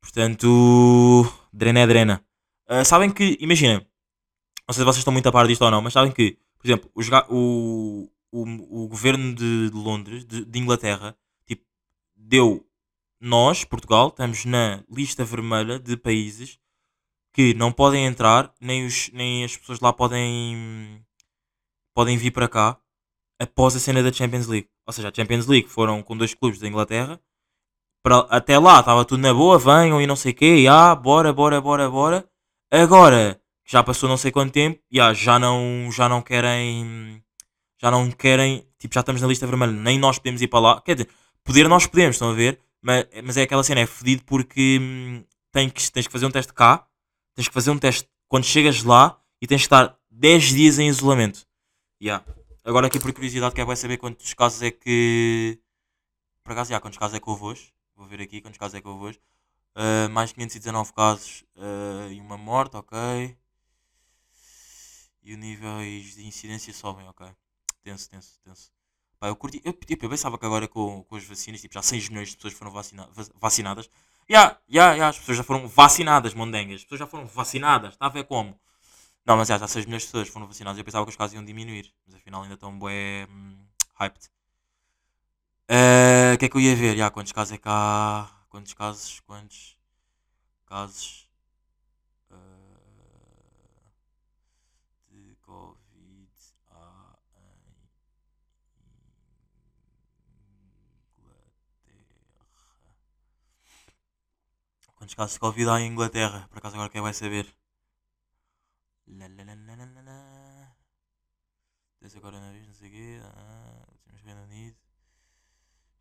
Portanto, 0.00 1.22
drena 1.52 1.80
é 1.80 1.86
drena. 1.86 2.24
Ah, 2.66 2.84
sabem 2.84 3.10
que, 3.12 3.36
imaginem, 3.40 3.78
não 4.66 4.74
sei 4.74 4.82
se 4.82 4.84
vocês 4.84 4.98
estão 4.98 5.12
muito 5.12 5.28
a 5.28 5.32
par 5.32 5.46
disto 5.46 5.62
ou 5.62 5.70
não, 5.70 5.80
mas 5.82 5.92
sabem 5.92 6.12
que, 6.12 6.38
por 6.58 6.66
exemplo, 6.66 6.90
ga- 7.08 7.26
o, 7.30 8.10
o, 8.30 8.84
o 8.84 8.88
governo 8.88 9.34
de, 9.34 9.70
de 9.70 9.76
Londres, 9.76 10.24
de, 10.24 10.44
de 10.44 10.58
Inglaterra, 10.58 11.16
tipo, 11.46 11.64
deu 12.16 12.66
nós, 13.20 13.64
Portugal, 13.64 14.08
estamos 14.08 14.44
na 14.44 14.84
lista 14.90 15.24
vermelha 15.24 15.78
de 15.78 15.96
países 15.96 16.58
que 17.32 17.54
não 17.54 17.72
podem 17.72 18.04
entrar, 18.06 18.52
nem, 18.60 18.86
os, 18.86 19.10
nem 19.12 19.44
as 19.44 19.56
pessoas 19.56 19.80
lá 19.80 19.92
podem, 19.92 21.04
podem 21.94 22.16
vir 22.16 22.30
para 22.30 22.48
cá 22.48 22.78
após 23.38 23.76
a 23.76 23.80
cena 23.80 24.02
da 24.02 24.12
Champions 24.12 24.46
League. 24.46 24.68
Ou 24.86 24.92
seja, 24.92 25.08
a 25.08 25.14
Champions 25.14 25.46
League 25.46 25.68
foram 25.68 26.02
com 26.02 26.16
dois 26.16 26.34
clubes 26.34 26.58
da 26.58 26.66
Inglaterra. 26.66 27.20
Para, 28.02 28.20
até 28.30 28.58
lá 28.58 28.80
estava 28.80 29.04
tudo 29.04 29.20
na 29.20 29.34
boa, 29.34 29.58
venham 29.58 30.00
e 30.00 30.06
não 30.06 30.16
sei 30.16 30.32
o 30.32 30.34
quê, 30.34 30.56
e 30.56 30.68
ah, 30.68 30.94
bora, 30.94 31.32
bora, 31.32 31.60
bora, 31.60 31.90
bora. 31.90 32.28
Agora, 32.70 33.40
já 33.66 33.82
passou 33.82 34.08
não 34.08 34.16
sei 34.16 34.30
quanto 34.32 34.52
tempo, 34.52 34.80
já, 34.90 35.12
já, 35.12 35.38
não, 35.38 35.90
já 35.92 36.08
não 36.08 36.22
querem. 36.22 37.22
Já 37.80 37.90
não 37.90 38.10
querem. 38.10 38.66
Tipo, 38.78 38.94
já 38.94 39.00
estamos 39.00 39.20
na 39.20 39.28
lista 39.28 39.46
vermelha, 39.46 39.72
nem 39.72 39.98
nós 39.98 40.18
podemos 40.18 40.40
ir 40.42 40.48
para 40.48 40.60
lá. 40.60 40.80
Quer 40.80 40.94
dizer, 40.94 41.10
poder 41.44 41.68
nós 41.68 41.86
podemos, 41.86 42.16
estão 42.16 42.30
a 42.30 42.34
ver? 42.34 42.60
Mas, 42.80 43.06
mas 43.24 43.36
é 43.36 43.42
aquela 43.42 43.62
cena, 43.62 43.80
é 43.80 43.86
fedido 43.86 44.22
porque 44.24 44.78
hum, 44.80 45.24
tem 45.52 45.68
que, 45.68 45.90
tens 45.92 46.06
que 46.06 46.12
fazer 46.12 46.26
um 46.26 46.30
teste 46.30 46.52
cá, 46.52 46.86
tens 47.38 47.46
que 47.46 47.54
fazer 47.54 47.70
um 47.70 47.78
teste 47.78 48.08
quando 48.26 48.44
chegas 48.44 48.82
lá 48.82 49.16
e 49.40 49.46
tens 49.46 49.60
que 49.60 49.66
estar 49.66 49.96
10 50.10 50.42
dias 50.46 50.76
em 50.80 50.88
isolamento. 50.88 51.46
Yeah. 52.02 52.24
Agora 52.64 52.88
aqui 52.88 52.98
por 52.98 53.12
curiosidade 53.12 53.54
quero 53.54 53.76
saber 53.76 53.96
quantos 53.96 54.34
casos 54.34 54.60
é 54.60 54.72
que. 54.72 55.56
Por 56.42 56.50
acaso, 56.50 56.70
já, 56.70 56.80
quantos 56.80 56.98
casos 56.98 57.16
é 57.16 57.20
que 57.20 57.30
houve 57.30 57.44
hoje? 57.44 57.72
Vou 57.94 58.08
ver 58.08 58.20
aqui 58.20 58.40
quantos 58.40 58.58
casos 58.58 58.74
é 58.74 58.80
que 58.80 58.88
houve 58.88 59.04
hoje. 59.04 59.20
Uh, 59.76 60.10
mais 60.10 60.32
519 60.32 60.92
casos 60.92 61.44
uh, 61.54 62.10
e 62.10 62.20
uma 62.20 62.36
morte, 62.36 62.76
ok. 62.76 62.98
E 65.22 65.32
os 65.32 65.38
níveis 65.38 66.16
de 66.16 66.26
incidência 66.26 66.74
sobem, 66.74 67.06
ok. 67.06 67.24
Tenso, 67.84 68.10
tenso, 68.10 68.40
tenso. 68.42 68.72
Pá, 69.20 69.28
eu, 69.28 69.36
curti, 69.36 69.60
eu, 69.64 69.72
tipo, 69.72 70.06
eu 70.06 70.10
pensava 70.10 70.36
que 70.36 70.44
agora 70.44 70.66
com, 70.66 71.04
com 71.04 71.14
as 71.14 71.22
vacinas, 71.22 71.60
tipo, 71.60 71.74
já 71.74 71.82
6 71.82 72.08
milhões 72.08 72.30
de 72.30 72.36
pessoas 72.36 72.54
foram 72.54 72.72
vacina, 72.72 73.08
va- 73.12 73.30
vacinadas. 73.36 73.88
Já, 74.28 74.58
já, 74.68 74.96
já, 74.96 75.08
as 75.08 75.18
pessoas 75.18 75.38
já 75.38 75.44
foram 75.44 75.66
vacinadas, 75.68 76.34
mondengas. 76.34 76.76
As 76.76 76.82
pessoas 76.84 76.98
já 77.00 77.06
foram 77.06 77.26
vacinadas. 77.26 77.92
Está 77.94 78.06
a 78.06 78.10
ver 78.10 78.24
como? 78.24 78.58
Não, 79.26 79.36
mas 79.36 79.48
já, 79.48 79.58
já 79.58 79.68
6 79.68 79.86
milhões 79.86 80.02
de 80.02 80.08
pessoas 80.08 80.28
foram 80.28 80.46
vacinadas. 80.46 80.78
Eu 80.78 80.84
pensava 80.84 81.04
que 81.06 81.10
os 81.10 81.16
casos 81.16 81.34
iam 81.34 81.44
diminuir. 81.44 81.92
Mas 82.06 82.16
afinal 82.16 82.42
ainda 82.42 82.54
estão 82.54 82.78
bué 82.78 83.26
hum, 83.30 83.58
hyped. 84.00 84.28
Eh, 85.68 86.32
O 86.34 86.38
que 86.38 86.44
é 86.46 86.48
que 86.48 86.56
eu 86.56 86.60
ia 86.60 86.76
ver? 86.76 86.96
Ya, 86.96 87.10
quantos 87.10 87.32
casos 87.32 87.54
é 87.56 87.60
há? 87.64 88.28
Quantos 88.50 88.74
casos? 88.74 89.20
Quantos 89.20 89.76
casos 90.66 91.28
eh, 92.30 92.34
de 95.10 95.36
Covid 95.42 96.30
há 96.70 97.18
em 101.88 101.98
Inglaterra? 101.98 102.56
Quantos 104.98 105.14
casos 105.14 105.34
de 105.34 105.40
Covid 105.40 105.68
há 105.70 105.80
em 105.80 105.86
Inglaterra? 105.92 106.48
Por 106.50 106.58
acaso 106.58 106.74
agora 106.74 106.90
quem 106.90 107.00
vai 107.00 107.14
saber? 107.14 107.46
Lalalala. 109.06 110.76
Desse 112.00 112.20
coronavírus, 112.20 112.66
não 112.66 112.74
sei 112.74 112.88
o 112.88 112.92
quê. 112.92 113.20
Ah, 113.22 113.86
temos 114.04 114.20
Reino 114.22 114.42
Unido. 114.42 114.76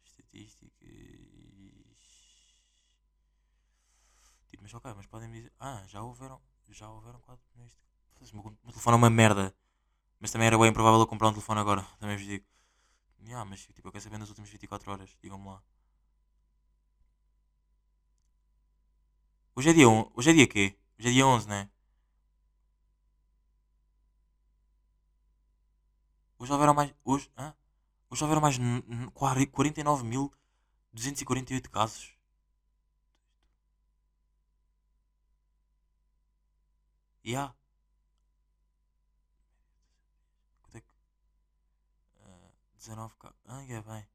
Estatísticas. 0.04 0.78
Tipo, 4.50 4.64
mas 4.64 4.74
ok, 4.74 4.94
mas 4.96 5.06
podem 5.06 5.32
dizer. 5.32 5.52
Ah, 5.60 5.84
já 5.88 6.02
houveram. 6.02 6.42
Já 6.70 6.90
houveram 6.90 7.20
4 7.22 7.46
milhões 7.54 7.72
de. 7.72 8.32
O 8.34 8.42
meu, 8.42 8.58
telefone 8.72 8.96
é 8.96 8.98
uma 8.98 9.10
merda. 9.12 9.56
Mas 10.20 10.32
também 10.32 10.48
era 10.48 10.58
bem 10.58 10.70
improvável 10.70 11.00
eu 11.00 11.08
comprar 11.08 11.30
um 11.30 11.34
telefone 11.34 11.60
agora. 11.60 11.84
Também 12.00 12.18
vos 12.18 12.26
digo. 12.26 12.46
Ya, 13.22 13.46
mas 13.46 13.62
tipo, 13.68 13.88
eu 13.88 13.92
quero 13.92 14.04
saber 14.04 14.18
nas 14.18 14.30
últimas 14.30 14.50
24 14.50 14.92
horas. 14.92 15.16
Digam-me 15.22 15.48
lá. 15.48 15.62
Hoje 19.58 19.72
é 19.72 19.74
dia 19.74 19.90
11. 19.90 20.12
Hoje 20.14 20.30
é 20.30 20.34
dia 20.34 20.48
quê? 20.48 20.78
Hoje 21.00 21.10
é 21.10 21.12
dia 21.12 21.26
11, 21.26 21.48
né? 21.50 21.68
Hoje 26.40 26.52
houveram 26.54 26.74
mais. 26.74 26.94
Hoje. 27.04 27.30
Hã? 27.38 27.54
Hoje 28.10 28.24
houveram 28.24 28.42
mais. 28.42 28.58
n- 28.60 28.84
n- 28.88 29.12
49.248 29.12 31.70
casos. 31.72 32.16
Ya. 37.24 37.56
Quanto 40.62 40.78
é 40.78 40.82
que. 40.82 40.94
ah, 42.22 42.52
19 42.78 43.16
casos. 43.18 43.38
Ah, 43.46 43.64
é 43.64 43.82
bem. 43.82 44.08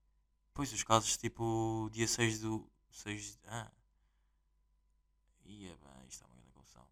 Pois 0.54 0.72
os 0.72 0.82
casos 0.84 1.16
tipo. 1.16 1.88
Dia 1.92 2.06
6 2.08 2.40
do. 2.40 2.70
6. 2.90 3.38
Ah. 3.46 3.70
Ia 5.60 5.76
bem, 5.76 6.08
isto 6.08 6.24
está 6.24 6.26
uma 6.26 6.36
grande 6.36 6.52
confusão. 6.54 6.82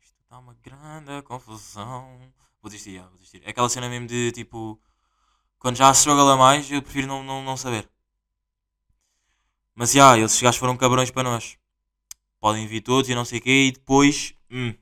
Isto 0.00 0.20
está 0.22 0.38
uma 0.38 0.54
grande 0.62 1.22
confusão. 1.22 2.32
Vou 2.62 2.70
desistir, 2.70 2.94
já, 2.94 3.02
vou 3.08 3.16
desistir. 3.16 3.42
É 3.44 3.50
aquela 3.50 3.68
cena 3.68 3.88
mesmo 3.88 4.06
de 4.06 4.30
tipo. 4.30 4.80
Quando 5.58 5.76
já 5.76 5.92
se 5.92 6.00
struggle 6.00 6.30
a 6.30 6.36
mais, 6.36 6.70
eu 6.70 6.80
prefiro 6.80 7.08
não, 7.08 7.24
não, 7.24 7.42
não 7.42 7.56
saber. 7.56 7.88
Mas 9.74 9.92
já, 9.92 10.16
esses 10.18 10.40
gajos 10.40 10.58
foram 10.60 10.76
cabrões 10.76 11.10
para 11.10 11.24
nós. 11.24 11.58
Podem 12.38 12.66
vir 12.66 12.82
todos 12.82 13.10
e 13.10 13.14
não 13.14 13.24
sei 13.24 13.40
o 13.40 13.42
quê, 13.42 13.66
e 13.68 13.72
depois. 13.72 14.34
Hum. 14.50 14.74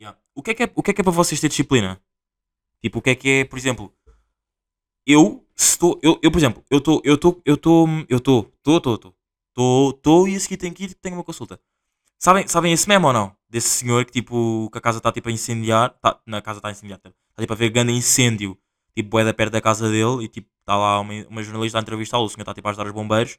Ya. 0.00 0.16
O, 0.34 0.42
que 0.42 0.52
é 0.52 0.54
que 0.54 0.62
é, 0.62 0.72
o 0.74 0.82
que 0.82 0.90
é 0.92 0.94
que 0.94 1.00
é 1.00 1.04
para 1.04 1.12
vocês 1.12 1.40
ter 1.40 1.48
disciplina? 1.48 2.00
Tipo, 2.80 2.98
o 2.98 3.02
que 3.02 3.10
é 3.10 3.14
que 3.16 3.28
é, 3.28 3.44
por 3.44 3.58
exemplo. 3.58 3.92
Eu, 5.06 5.44
estou. 5.56 5.98
Eu, 6.02 6.20
eu, 6.22 6.30
por 6.30 6.38
exemplo, 6.38 6.64
eu 6.70 6.78
estou. 6.78 7.02
Eu 7.04 7.14
estou. 7.14 7.42
Eu 7.44 7.54
estou. 7.54 8.04
Eu 8.08 8.18
estou. 8.18 8.52
Estou, 8.58 8.76
estou, 8.76 8.94
estou. 8.94 9.16
Estou, 9.48 9.90
estou 9.90 10.28
e 10.28 10.36
a 10.36 10.40
seguir 10.40 10.56
tenho 10.56 10.74
que 10.74 10.84
ir 10.84 10.94
tenho 10.94 11.16
uma 11.16 11.24
consulta. 11.24 11.60
Sabem, 12.18 12.46
sabem 12.48 12.72
esse 12.72 12.88
meme 12.88 13.04
ou 13.06 13.12
não? 13.12 13.36
Desse 13.48 13.68
senhor 13.68 14.04
que 14.04 14.12
tipo. 14.12 14.68
que 14.72 14.78
a 14.78 14.80
casa 14.80 14.98
está 14.98 15.12
tipo 15.12 15.28
a 15.28 15.32
incendiar. 15.32 15.90
Tá, 16.00 16.18
na 16.26 16.40
casa 16.42 16.58
está 16.58 16.68
a 16.68 16.72
incendiar. 16.72 16.98
Está 16.98 17.12
tipo 17.42 17.52
a 17.52 17.56
ver 17.56 17.70
grande 17.70 17.92
incêndio. 17.92 18.58
Tipo, 18.96 19.10
boeda 19.10 19.34
perto 19.34 19.52
da 19.52 19.60
casa 19.60 19.88
dele 19.90 20.24
e 20.24 20.28
tipo. 20.28 20.48
Está 20.60 20.76
lá 20.76 21.00
uma, 21.00 21.12
uma 21.28 21.42
jornalista 21.42 21.78
a 21.78 21.82
entrevistá-lo. 21.82 22.24
O 22.24 22.28
senhor 22.28 22.42
está 22.42 22.54
tipo 22.54 22.66
a 22.68 22.70
ajudar 22.70 22.86
os 22.86 22.92
bombeiros. 22.92 23.38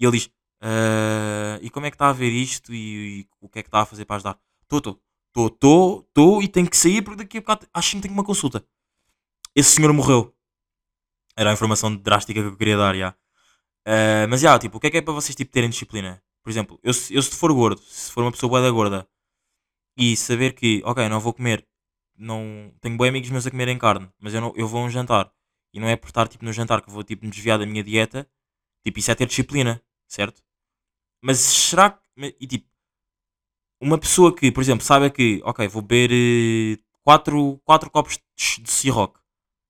E 0.00 0.04
ele 0.06 0.18
diz: 0.18 0.30
"Ah, 0.60 1.58
E 1.62 1.70
como 1.70 1.86
é 1.86 1.90
que 1.90 1.96
está 1.96 2.08
a 2.10 2.12
ver 2.12 2.30
isto? 2.30 2.72
E, 2.74 3.20
e 3.20 3.28
o 3.40 3.48
que 3.48 3.60
é 3.60 3.62
que 3.62 3.68
está 3.68 3.82
a 3.82 3.86
fazer 3.86 4.04
para 4.04 4.16
ajudar? 4.16 4.38
Estou, 4.62 4.78
estou. 4.78 5.00
Estou, 5.28 5.46
estou, 5.48 6.00
estou 6.08 6.42
e 6.42 6.48
tenho 6.48 6.68
que 6.70 6.76
sair 6.76 7.02
porque 7.02 7.18
daqui 7.22 7.38
a 7.38 7.40
bocado 7.40 7.66
acho 7.74 7.96
que 7.96 8.00
tenho 8.02 8.14
uma 8.14 8.24
consulta. 8.24 8.64
Esse 9.54 9.72
senhor 9.76 9.92
morreu. 9.92 10.34
Era 11.36 11.50
a 11.50 11.52
informação 11.52 11.94
drástica 11.96 12.40
que 12.40 12.46
eu 12.48 12.56
queria 12.56 12.76
dar, 12.76 12.94
já. 12.96 13.14
Ah, 13.86 14.26
mas 14.28 14.40
já, 14.40 14.58
tipo, 14.58 14.78
o 14.78 14.80
que 14.80 14.88
é 14.88 14.90
que 14.90 14.98
é 14.98 15.02
para 15.02 15.14
vocês 15.14 15.36
tipo, 15.36 15.52
terem 15.52 15.70
disciplina? 15.70 16.22
Por 16.46 16.50
exemplo, 16.50 16.78
eu, 16.84 16.92
eu 17.10 17.22
se 17.22 17.34
for 17.34 17.52
gordo, 17.52 17.80
se 17.82 18.12
for 18.12 18.22
uma 18.22 18.30
pessoa 18.30 18.48
boa 18.48 18.62
da 18.62 18.70
gorda 18.70 19.08
e 19.98 20.16
saber 20.16 20.54
que, 20.54 20.82
ok, 20.84 21.08
não 21.08 21.20
vou 21.20 21.34
comer, 21.34 21.66
não 22.16 22.72
tenho 22.80 22.96
bons 22.96 23.08
amigos 23.08 23.30
meus 23.30 23.46
a 23.46 23.50
comerem 23.50 23.78
carne, 23.78 24.08
mas 24.20 24.32
eu, 24.32 24.40
não, 24.40 24.52
eu 24.56 24.68
vou 24.68 24.82
a 24.82 24.84
um 24.86 24.90
jantar 24.90 25.32
e 25.74 25.80
não 25.80 25.88
é 25.88 25.96
por 25.96 26.08
estar 26.08 26.28
tipo, 26.28 26.44
no 26.44 26.52
jantar 26.52 26.82
que 26.82 26.90
vou 26.90 27.04
tipo, 27.04 27.24
me 27.24 27.32
desviar 27.32 27.58
da 27.58 27.66
minha 27.66 27.82
dieta, 27.84 28.28
tipo, 28.84 28.98
isso 29.00 29.10
é 29.10 29.16
ter 29.16 29.26
disciplina, 29.26 29.82
certo? 30.08 30.42
Mas 31.22 31.38
será 31.40 31.90
que. 31.92 32.00
E 32.40 32.46
tipo, 32.46 32.68
uma 33.80 33.98
pessoa 33.98 34.34
que, 34.34 34.50
por 34.50 34.60
exemplo, 34.62 34.84
sabe 34.84 35.10
que, 35.10 35.40
ok, 35.44 35.68
vou 35.68 35.82
beber 35.82 36.80
4 37.02 37.60
quatro 37.64 37.90
copos 37.90 38.18
de, 38.36 38.62
de 38.62 38.70
Ciroc, 38.70 39.16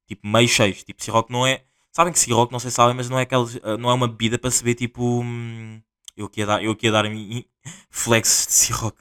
tipo 0.08 0.26
meio 0.28 0.48
cheios, 0.48 0.84
tipo 0.84 1.02
Ciroc 1.02 1.30
não 1.30 1.46
é. 1.46 1.64
Sabem 1.92 2.12
que 2.12 2.18
Ciroc, 2.18 2.52
não 2.52 2.60
sei 2.60 2.70
se 2.70 2.76
sabem, 2.76 2.94
mas 2.96 3.10
não 3.10 3.18
é, 3.18 3.22
aqueles, 3.22 3.56
eh, 3.56 3.76
não 3.78 3.90
é 3.90 3.94
uma 3.94 4.08
bebida 4.08 4.38
para 4.38 4.50
se 4.50 4.62
beber 4.64 4.76
tipo. 4.76 5.22
hum, 5.22 5.80
eu 6.16 6.26
aqui 6.26 6.42
a 6.42 6.46
dar, 6.46 6.64
eu 6.64 6.72
aqui 6.72 6.88
a 6.88 6.90
dar 6.90 7.06
a 7.06 7.10
mim 7.10 7.44
flex 7.90 8.46
de 8.46 8.52
Ciroc. 8.54 8.96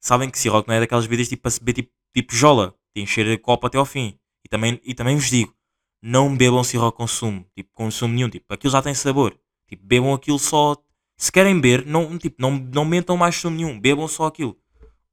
Sabem 0.00 0.30
que 0.30 0.38
Ciroc 0.38 0.66
não 0.66 0.74
é 0.74 0.80
daquelas 0.80 1.06
bebidas 1.06 1.28
tipo 1.28 1.42
para 1.42 1.50
se 1.50 1.60
beber 1.60 1.82
tipo, 1.82 1.92
tipo 2.14 2.34
jola, 2.34 2.74
tem 2.92 3.04
encher 3.04 3.30
a 3.30 3.38
copa 3.38 3.68
até 3.68 3.78
ao 3.78 3.84
fim. 3.84 4.18
E 4.44 4.48
também, 4.48 4.80
e 4.84 4.94
também 4.94 5.16
vos 5.16 5.28
digo, 5.28 5.54
não 6.02 6.36
bebam 6.36 6.62
Ciroc 6.62 6.96
com 6.96 7.06
sumo, 7.06 7.44
tipo 7.54 7.70
com 7.72 7.90
sumo 7.90 8.14
nenhum, 8.14 8.28
tipo 8.28 8.52
aquilo 8.52 8.72
já 8.72 8.82
tem 8.82 8.94
sabor. 8.94 9.38
Tipo, 9.68 9.84
bebam 9.84 10.14
aquilo 10.14 10.38
só. 10.38 10.76
Se 11.16 11.32
querem 11.32 11.58
beber, 11.58 11.86
não, 11.86 12.18
tipo, 12.18 12.36
não, 12.38 12.52
não 12.52 12.84
mentam 12.84 13.16
mais 13.16 13.36
sumo 13.36 13.56
nenhum, 13.56 13.80
bebam 13.80 14.06
só 14.06 14.26
aquilo. 14.26 14.56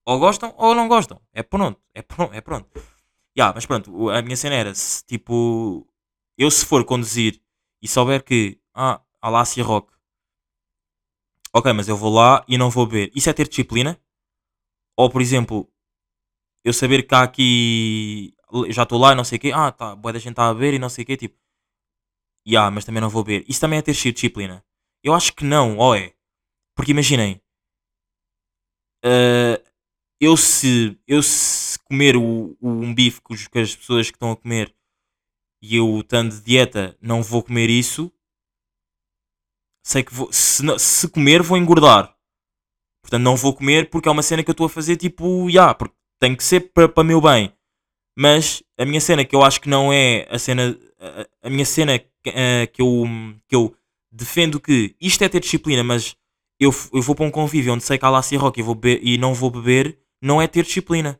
Ou 0.06 0.20
gostam 0.20 0.54
ou 0.58 0.76
não 0.76 0.88
gostam. 0.88 1.20
É 1.34 1.42
pronto, 1.42 1.80
é 1.94 2.02
pronto, 2.02 2.34
é 2.34 2.42
pronto. 2.42 2.70
Ya, 3.38 3.52
mas 3.54 3.66
pronto, 3.66 4.10
a 4.10 4.22
minha 4.22 4.36
cena 4.38 4.56
era, 4.56 4.76
se, 4.76 5.04
tipo, 5.06 5.88
eu 6.38 6.52
se 6.52 6.66
for 6.66 6.84
conduzir 6.86 7.42
e 7.82 7.88
souber 7.88 8.24
que, 8.24 8.60
ah, 8.76 9.02
há 9.22 9.30
lá 9.30 9.46
Ciroc, 9.46 9.90
ok, 11.54 11.72
mas 11.74 11.88
eu 11.88 11.98
vou 11.98 12.14
lá 12.14 12.44
e 12.48 12.58
não 12.58 12.70
vou 12.70 12.86
beber. 12.88 13.12
Isso 13.16 13.30
é 13.30 13.34
ter 13.34 13.48
disciplina? 13.48 14.00
Ou, 14.98 15.10
por 15.10 15.22
exemplo, 15.22 15.70
eu 16.64 16.74
saber 16.74 17.04
que 17.08 17.16
há 17.16 17.24
aqui, 17.24 18.34
já 18.70 18.84
estou 18.84 19.00
lá 19.00 19.14
e 19.14 19.16
não 19.16 19.24
sei 19.24 19.38
o 19.38 19.42
quê, 19.42 19.52
ah, 19.54 19.72
tá, 19.72 19.96
boa 19.96 20.14
da 20.14 20.20
gente 20.20 20.32
está 20.34 20.50
a 20.50 20.54
beber 20.54 20.76
e 20.76 20.80
não 20.80 20.90
sei 20.90 21.04
o 21.04 21.08
quê, 21.08 21.18
tipo, 21.18 21.38
ya, 22.48 22.70
mas 22.72 22.86
também 22.86 23.02
não 23.02 23.10
vou 23.10 23.24
beber. 23.24 23.46
Isso 23.48 23.62
também 23.62 23.80
é 23.80 23.82
ter 23.82 23.94
disciplina? 23.94 24.64
Eu 25.04 25.14
acho 25.14 25.34
que 25.34 25.44
não, 25.44 25.78
ou 25.78 25.96
é? 25.96 26.14
Porque 26.76 26.92
imaginem, 26.92 27.42
eh, 29.04 29.62
eu 30.22 30.38
se, 30.38 31.00
eu 31.08 31.24
se 31.24 31.80
comer 31.80 32.16
o, 32.18 32.58
o- 32.62 32.70
um 32.70 32.94
bife 32.96 33.22
que 33.22 33.60
as 33.60 33.76
pessoas 33.76 34.10
que 34.12 34.16
estão 34.18 34.32
a 34.32 34.38
comer 34.38 34.74
e 35.62 35.76
eu 35.78 36.00
estando 36.02 36.36
de 36.36 36.42
dieta 36.44 36.98
não 37.02 37.24
vou 37.24 37.44
comer 37.44 37.70
isso, 37.70 38.12
sei 39.84 40.04
que 40.04 40.14
vou, 40.14 40.32
se, 40.32 40.64
se 40.80 41.08
comer 41.10 41.42
vou 41.42 41.58
engordar. 41.58 42.16
Portanto 43.04 43.22
não 43.22 43.36
vou 43.36 43.54
comer 43.54 43.90
porque 43.90 44.08
é 44.08 44.12
uma 44.12 44.24
cena 44.24 44.44
que 44.44 44.50
eu 44.50 44.54
estou 44.54 44.66
a 44.66 44.70
fazer 44.70 44.96
tipo, 44.96 45.50
já, 45.50 45.74
porque 45.74 45.96
tem 46.20 46.36
que 46.36 46.44
ser 46.44 46.72
para 46.72 47.04
meu 47.04 47.20
bem. 47.20 47.54
Mas 48.18 48.64
a 48.78 48.86
minha 48.86 49.02
cena 49.02 49.26
que 49.26 49.36
eu 49.36 49.44
acho 49.44 49.60
que 49.60 49.70
não 49.70 49.92
é 49.92 50.28
a 50.30 50.40
cena, 50.40 50.78
a, 51.00 51.48
a 51.48 51.50
minha 51.50 51.66
cena 51.66 52.00
que, 52.00 52.10
eh, 52.26 52.68
que, 52.68 52.82
eu, 52.82 53.06
que 53.48 53.56
eu 53.56 53.76
defendo 54.12 54.60
que 54.60 54.96
isto 55.02 55.24
é 55.24 55.30
ter 55.30 55.40
disciplina, 55.40 55.84
mas 55.84 56.16
eu, 56.60 56.72
eu 56.94 57.02
vou 57.02 57.16
para 57.16 57.26
um 57.26 57.32
convívio 57.32 57.74
onde 57.74 57.84
sei 57.84 57.98
que 57.98 58.06
há 58.06 58.10
lá 58.10 58.22
Ciroc 58.22 58.58
e, 58.58 58.62
vou 58.62 58.76
beber, 58.76 59.02
e 59.04 59.18
não 59.18 59.34
vou 59.34 59.50
beber, 59.50 60.00
não 60.22 60.42
é 60.42 60.48
ter 60.48 60.64
disciplina. 60.64 61.20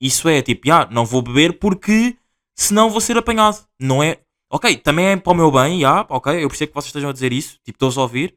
Isso 0.00 0.28
é 0.28 0.40
tipo, 0.42 0.68
já, 0.68 0.86
não 0.86 1.04
vou 1.04 1.22
beber 1.22 1.58
porque 1.58 2.16
senão 2.54 2.90
vou 2.90 3.00
ser 3.00 3.16
apanhado. 3.16 3.66
Não 3.80 4.02
é. 4.02 4.20
Ok, 4.50 4.76
também 4.78 5.06
é 5.06 5.16
para 5.16 5.32
o 5.32 5.36
meu 5.36 5.50
bem, 5.50 5.80
já, 5.80 6.06
ok, 6.08 6.42
eu 6.42 6.48
percebo 6.48 6.70
que 6.70 6.74
vocês 6.74 6.86
estejam 6.86 7.10
a 7.10 7.12
dizer 7.12 7.32
isso, 7.32 7.58
tipo, 7.62 7.84
estou 7.84 8.00
a 8.00 8.04
ouvir. 8.04 8.36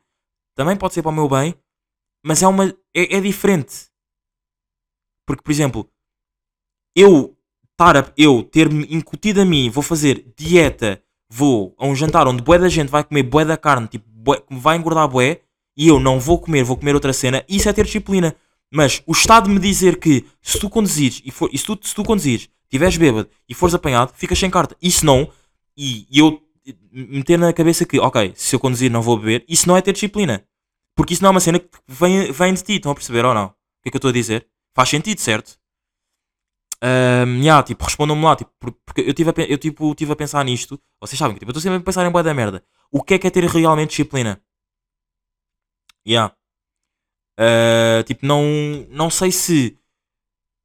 Também 0.56 0.76
pode 0.76 0.93
ser 0.93 1.02
para 1.02 1.12
o 1.12 1.15
meu 1.15 1.30
bem, 1.30 1.56
mas 2.24 2.43
é 2.43 2.47
uma. 2.47 2.67
É, 2.93 3.17
é 3.17 3.21
diferente. 3.21 3.89
Porque, 5.26 5.41
por 5.41 5.52
exemplo, 5.52 5.89
eu 6.95 7.38
estar 7.71 8.13
eu 8.17 8.43
ter-me 8.43 8.86
incutido 8.93 9.41
a 9.41 9.45
mim, 9.45 9.69
vou 9.69 9.82
fazer 9.82 10.32
dieta, 10.38 11.02
vou 11.30 11.74
a 11.78 11.88
um 11.88 11.95
jantar 11.95 12.28
onde 12.28 12.43
bué 12.43 12.60
da 12.60 12.69
gente 12.69 12.89
vai 12.89 13.04
comer 13.04 13.24
bué 13.24 13.45
da 13.45 13.58
carne, 13.58 13.88
tipo, 13.88 14.06
bué, 14.10 14.43
vai 14.50 14.78
engordar 14.78 15.08
bué, 15.08 15.41
e 15.76 15.88
eu 15.88 16.00
não 16.00 16.19
vou 16.19 16.38
comer, 16.39 16.63
vou 16.63 16.78
comer 16.78 16.93
outra 16.93 17.13
cena, 17.13 17.43
isso 17.47 17.69
é 17.69 17.74
ter 17.74 17.86
disciplina. 17.86 18.36
Mas 18.74 19.02
o 19.06 19.12
Estado 19.12 19.50
me 19.50 19.60
dizer 19.60 20.00
que 20.00 20.26
se 20.41 20.60
tu 20.60 20.69
conduzires 20.69 21.21
e, 21.26 21.32
for, 21.32 21.50
e 21.52 21.58
se, 21.58 21.65
tu, 21.65 21.78
se 21.82 21.93
tu 21.93 22.04
conduzires, 22.04 22.50
estiveres 22.63 22.95
bêbado 22.95 23.30
e 23.47 23.54
fores 23.54 23.76
apanhado, 23.76 24.13
ficas 24.15 24.39
sem 24.39 24.50
carta. 24.50 24.78
Isso 24.82 25.06
não. 25.06 25.30
E, 25.77 26.07
eu 26.12 26.41
meter 26.91 27.39
na 27.39 27.53
cabeça 27.53 27.86
que, 27.86 27.99
ok, 27.99 28.34
se 28.36 28.55
eu 28.55 28.60
conduzir 28.60 28.91
não 28.91 29.01
vou 29.01 29.17
beber, 29.17 29.45
isso 29.47 29.67
não 29.67 29.77
é 29.77 29.81
ter 29.81 29.93
disciplina. 29.93 30.45
Porque 30.95 31.13
isso 31.13 31.23
não 31.23 31.29
é 31.29 31.31
uma 31.31 31.39
cena 31.39 31.60
que 31.60 31.69
vem, 31.88 32.31
vem 32.31 32.53
de 32.53 32.63
ti, 32.63 32.73
estão 32.73 32.91
a 32.91 32.95
perceber 32.95 33.25
ou 33.25 33.34
não? 33.34 33.47
O 33.47 33.53
que 33.84 33.89
é 33.89 33.91
que 33.91 33.95
eu 33.97 33.99
estou 33.99 34.10
a 34.10 34.13
dizer? 34.13 34.47
Faz 34.75 34.89
sentido, 34.89 35.19
certo? 35.19 35.57
Um, 36.84 37.41
yeah, 37.41 37.62
tipo, 37.63 37.84
respondam-me 37.84 38.23
lá, 38.23 38.36
tipo, 38.36 38.51
por- 38.60 38.71
porque 38.86 39.01
eu 39.01 39.13
tive 39.13 39.29
a, 39.29 39.34
eu 39.47 39.57
tipo, 39.57 39.93
tive 39.95 40.12
a 40.13 40.15
pensar 40.15 40.43
nisto. 40.43 40.81
Vocês 40.99 41.17
sabem 41.17 41.36
que 41.36 41.39
tipo, 41.39 41.49
eu 41.49 41.53
estou 41.53 41.62
sempre 41.62 41.77
a 41.77 41.81
pensar 41.84 42.05
em 42.05 42.12
boa 42.12 42.23
da 42.23 42.34
merda. 42.34 42.63
o 42.91 43.01
que 43.03 43.13
é 43.15 43.19
que 43.19 43.27
é 43.27 43.29
ter 43.29 43.43
realmente 43.45 43.89
disciplina. 43.89 44.41
Yeah. 46.05 46.36
Uh, 47.39 48.03
tipo, 48.03 48.25
não, 48.25 48.43
não 48.89 49.10
sei 49.10 49.31
se 49.31 49.77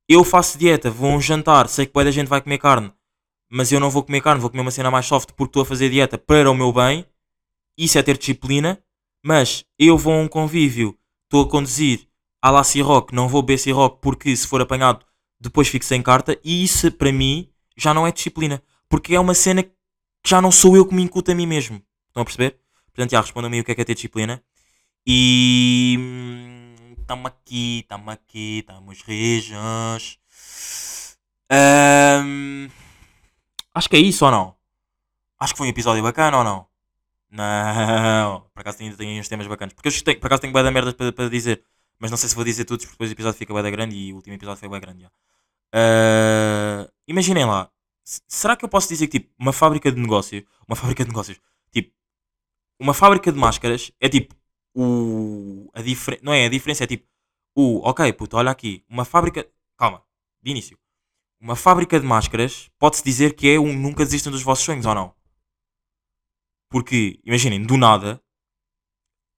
eu 0.08 0.24
faço 0.24 0.58
dieta, 0.58 0.90
vou 0.90 1.10
um 1.10 1.20
jantar, 1.20 1.68
sei 1.68 1.86
que 1.86 1.92
boa 1.92 2.04
da 2.04 2.10
gente 2.10 2.28
vai 2.28 2.40
comer 2.40 2.58
carne, 2.58 2.92
mas 3.56 3.72
eu 3.72 3.80
não 3.80 3.88
vou 3.88 4.02
comer 4.02 4.20
carne, 4.20 4.38
vou 4.38 4.50
comer 4.50 4.60
uma 4.60 4.70
cena 4.70 4.90
mais 4.90 5.06
soft 5.06 5.30
porque 5.30 5.48
estou 5.48 5.62
a 5.62 5.64
fazer 5.64 5.88
dieta 5.88 6.18
para 6.18 6.50
o 6.50 6.54
meu 6.54 6.70
bem. 6.70 7.06
Isso 7.74 7.98
é 7.98 8.02
ter 8.02 8.18
disciplina. 8.18 8.78
Mas 9.24 9.64
eu 9.78 9.96
vou 9.96 10.12
a 10.12 10.18
um 10.18 10.28
convívio, 10.28 10.94
estou 11.24 11.46
a 11.46 11.48
conduzir 11.48 12.06
à 12.42 12.50
la 12.50 12.62
Ciroc, 12.62 13.12
não 13.12 13.28
vou 13.28 13.40
beber 13.40 13.56
Ciroc 13.58 13.98
porque 14.02 14.36
se 14.36 14.46
for 14.46 14.60
apanhado 14.60 15.06
depois 15.40 15.68
fico 15.68 15.86
sem 15.86 16.02
carta. 16.02 16.38
E 16.44 16.62
isso 16.62 16.92
para 16.92 17.10
mim 17.10 17.48
já 17.78 17.94
não 17.94 18.06
é 18.06 18.12
disciplina. 18.12 18.62
Porque 18.90 19.14
é 19.14 19.20
uma 19.20 19.32
cena 19.32 19.62
que 19.62 19.72
já 20.26 20.42
não 20.42 20.52
sou 20.52 20.76
eu 20.76 20.84
que 20.84 20.94
me 20.94 21.02
incuto 21.02 21.32
a 21.32 21.34
mim 21.34 21.46
mesmo. 21.46 21.82
Estão 22.08 22.20
a 22.20 22.26
perceber? 22.26 22.58
Portanto, 22.92 23.12
já 23.12 23.22
respondam-me 23.22 23.60
o 23.60 23.64
que 23.64 23.72
é 23.72 23.74
que 23.74 23.80
é 23.80 23.84
ter 23.84 23.94
disciplina. 23.94 24.42
E. 25.06 25.98
Estamos 27.00 27.26
aqui, 27.26 27.78
estamos 27.80 28.08
aqui, 28.12 28.58
estamos 28.58 29.02
rijos. 29.02 30.18
Ahm, 31.50 32.68
Acho 33.76 33.90
que 33.90 33.96
é 33.96 33.98
isso 33.98 34.24
ou 34.24 34.30
não? 34.30 34.56
Acho 35.38 35.52
que 35.52 35.58
foi 35.58 35.66
um 35.66 35.70
episódio 35.70 36.02
bacana 36.02 36.38
ou 36.38 36.44
não? 36.44 36.66
Não, 37.30 38.40
por 38.54 38.60
acaso 38.60 38.78
ainda 38.80 38.96
tenho 38.96 39.20
uns 39.20 39.28
temas 39.28 39.46
bacanas. 39.46 39.74
Porque 39.74 39.88
eu 39.88 40.02
tenho, 40.02 40.18
por 40.18 40.28
acaso 40.28 40.40
tenho 40.40 40.54
da 40.54 40.70
merda 40.70 40.94
para, 40.94 41.12
para 41.12 41.28
dizer. 41.28 41.62
Mas 41.98 42.10
não 42.10 42.16
sei 42.16 42.30
se 42.30 42.34
vou 42.34 42.42
dizer 42.42 42.64
todos, 42.64 42.86
porque 42.86 42.94
depois 42.94 43.10
o 43.10 43.12
episódio 43.12 43.38
fica 43.38 43.52
bué 43.52 43.62
da 43.62 43.68
grande 43.68 43.94
e 43.94 44.14
o 44.14 44.16
último 44.16 44.34
episódio 44.34 44.60
foi 44.60 44.68
bué 44.70 44.80
grande. 44.80 45.06
Ah, 45.74 46.90
imaginem 47.06 47.44
lá. 47.44 47.70
Será 48.26 48.56
que 48.56 48.64
eu 48.64 48.68
posso 48.68 48.88
dizer 48.88 49.08
que 49.08 49.20
tipo, 49.20 49.34
uma 49.38 49.52
fábrica 49.52 49.92
de 49.92 50.00
negócio, 50.00 50.46
uma 50.66 50.76
fábrica 50.76 51.04
de 51.04 51.10
negócios, 51.10 51.38
tipo, 51.70 51.92
uma 52.78 52.94
fábrica 52.94 53.30
de 53.30 53.38
máscaras 53.38 53.92
é 54.00 54.08
tipo 54.08 54.34
o 54.74 55.70
a 55.74 55.82
diferença, 55.82 56.22
não 56.24 56.32
é 56.32 56.46
a 56.46 56.48
diferença 56.48 56.84
é 56.84 56.86
tipo 56.86 57.06
o, 57.54 57.80
ok, 57.88 58.12
puto, 58.14 58.36
olha 58.38 58.50
aqui, 58.50 58.84
uma 58.88 59.04
fábrica, 59.04 59.46
calma, 59.76 60.02
de 60.42 60.50
início. 60.50 60.78
Uma 61.40 61.54
fábrica 61.54 62.00
de 62.00 62.06
máscaras 62.06 62.70
pode-se 62.78 63.04
dizer 63.04 63.34
que 63.34 63.48
é 63.48 63.60
um 63.60 63.72
nunca 63.72 64.04
desistam 64.04 64.32
dos 64.32 64.42
vossos 64.42 64.64
sonhos 64.64 64.86
ou 64.86 64.94
não? 64.94 65.14
Porque, 66.70 67.20
imaginem, 67.24 67.62
do 67.62 67.76
nada, 67.76 68.20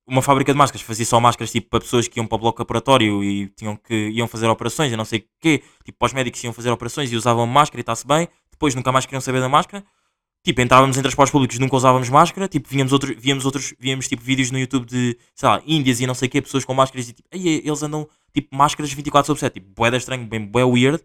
uma 0.07 0.21
fábrica 0.21 0.51
de 0.51 0.57
máscaras 0.57 0.81
fazia 0.81 1.05
só 1.05 1.19
máscaras 1.19 1.51
tipo 1.51 1.69
para 1.69 1.81
pessoas 1.81 2.07
que 2.07 2.19
iam 2.19 2.25
para 2.25 2.35
o 2.35 2.39
bloco 2.39 2.61
operatório 2.61 3.23
e 3.23 3.49
tinham 3.49 3.75
que 3.75 4.09
iam 4.09 4.27
fazer 4.27 4.47
operações, 4.47 4.91
eu 4.91 4.97
não 4.97 5.05
sei 5.05 5.19
o 5.19 5.23
quê, 5.39 5.61
tipo 5.83 5.97
para 5.99 6.07
os 6.07 6.13
médicos 6.13 6.39
que 6.39 6.47
iam 6.47 6.53
fazer 6.53 6.71
operações 6.71 7.11
e 7.11 7.15
usavam 7.15 7.45
máscara 7.45 7.79
e 7.79 7.83
está-se 7.83 8.07
bem, 8.07 8.27
depois 8.49 8.73
nunca 8.73 8.91
mais 8.91 9.05
queriam 9.05 9.21
saber 9.21 9.39
da 9.41 9.49
máscara. 9.49 9.85
Tipo, 10.41 10.61
entrávamos 10.61 10.97
em 10.97 11.01
transportes 11.01 11.33
públicos, 11.33 11.59
nunca 11.59 11.75
usávamos 11.75 12.07
máscara, 12.09 12.47
tipo, 12.47 12.69
víamos 12.69 12.93
outros, 12.93 13.13
víamos 13.19 13.45
outros, 13.45 13.73
víamos 13.77 14.07
tipo 14.07 14.23
vídeos 14.23 14.51
no 14.51 14.57
YouTube 14.57 14.85
de, 14.85 15.17
sei 15.35 15.49
lá, 15.49 15.61
Índias 15.67 15.99
e 15.99 16.07
não 16.07 16.15
sei 16.15 16.29
o 16.29 16.31
quê, 16.31 16.41
pessoas 16.41 16.63
com 16.63 16.73
máscaras 16.73 17.09
e 17.09 17.13
tipo, 17.13 17.27
"Ei, 17.29 17.57
eles 17.57 17.83
andam 17.83 18.07
tipo 18.33 18.55
máscaras 18.55 18.91
24 18.93 19.27
sobre 19.27 19.41
7, 19.41 19.55
tipo, 19.55 19.67
bué 19.75 19.91
da 19.91 19.97
estranho, 19.97 20.25
bem 20.25 20.45
bué 20.45 20.63
weird. 20.63 21.03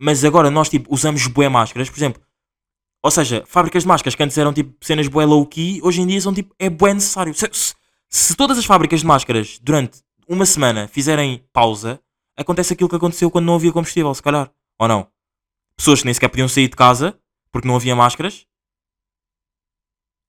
Mas 0.00 0.24
agora 0.24 0.50
nós 0.50 0.68
tipo 0.68 0.92
usamos 0.92 1.26
bué 1.26 1.48
máscaras, 1.48 1.90
por 1.90 1.98
exemplo, 1.98 2.22
ou 3.02 3.10
seja, 3.10 3.44
fábricas 3.46 3.82
de 3.82 3.88
máscaras 3.88 4.14
que 4.14 4.22
antes 4.22 4.36
eram 4.38 4.52
tipo 4.52 4.74
cenas 4.84 5.08
bué 5.08 5.24
low 5.24 5.44
key, 5.46 5.80
hoje 5.82 6.00
em 6.00 6.06
dia 6.06 6.20
são 6.20 6.32
tipo, 6.34 6.54
é 6.58 6.68
bué 6.70 6.94
necessário. 6.94 7.34
Se, 7.34 7.48
se- 7.52 7.74
se 8.08 8.34
todas 8.36 8.58
as 8.58 8.64
fábricas 8.64 9.00
de 9.00 9.06
máscaras 9.06 9.58
durante 9.60 10.00
uma 10.28 10.46
semana 10.46 10.88
fizerem 10.88 11.44
pausa, 11.52 12.00
acontece 12.36 12.72
aquilo 12.72 12.88
que 12.88 12.96
aconteceu 12.96 13.30
quando 13.30 13.46
não 13.46 13.54
havia 13.54 13.72
combustível, 13.72 14.14
se 14.14 14.22
calhar. 14.22 14.50
Ou 14.78 14.88
não? 14.88 15.08
Pessoas 15.76 16.00
que 16.00 16.06
nem 16.06 16.14
sequer 16.14 16.28
podiam 16.28 16.48
sair 16.48 16.68
de 16.68 16.76
casa 16.76 17.18
porque 17.52 17.66
não 17.68 17.76
havia 17.76 17.94
máscaras. 17.96 18.46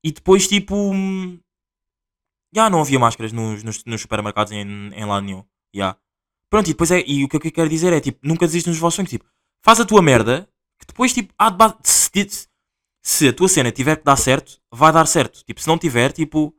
E 0.03 0.11
depois, 0.11 0.47
tipo. 0.47 0.91
Já 2.53 2.69
não 2.69 2.81
havia 2.81 2.97
máscaras 2.99 3.31
nos, 3.31 3.63
nos, 3.63 3.83
nos 3.85 4.01
supermercados 4.01 4.51
em, 4.51 4.61
em 4.93 5.05
lado 5.05 5.25
nenhum. 5.25 5.43
Já. 5.73 5.95
Pronto, 6.49 6.67
e 6.67 6.73
depois 6.73 6.89
é. 6.91 7.03
E 7.05 7.23
o 7.23 7.29
que 7.29 7.37
eu 7.37 7.41
quero 7.51 7.69
dizer 7.69 7.93
é 7.93 7.99
tipo, 7.99 8.19
nunca 8.23 8.45
desistas 8.47 8.73
dos 8.73 8.79
vossos 8.81 8.95
sonhos. 8.95 9.09
Tipo, 9.11 9.25
faz 9.63 9.79
a 9.79 9.85
tua 9.85 10.01
merda, 10.01 10.47
que 10.79 10.87
depois, 10.87 11.13
tipo, 11.13 11.33
há 11.37 11.49
de 11.49 11.57
ba- 11.57 11.77
se, 11.83 12.09
se- 13.03 13.27
a 13.29 13.33
tua 13.33 13.47
cena 13.49 13.71
tiver 13.71 13.97
que 13.97 14.03
dar 14.03 14.15
certo, 14.17 14.59
vai 14.71 14.91
dar 14.91 15.05
certo. 15.07 15.43
Tipo, 15.45 15.61
se 15.61 15.67
não 15.67 15.77
tiver, 15.77 16.11
tipo, 16.11 16.53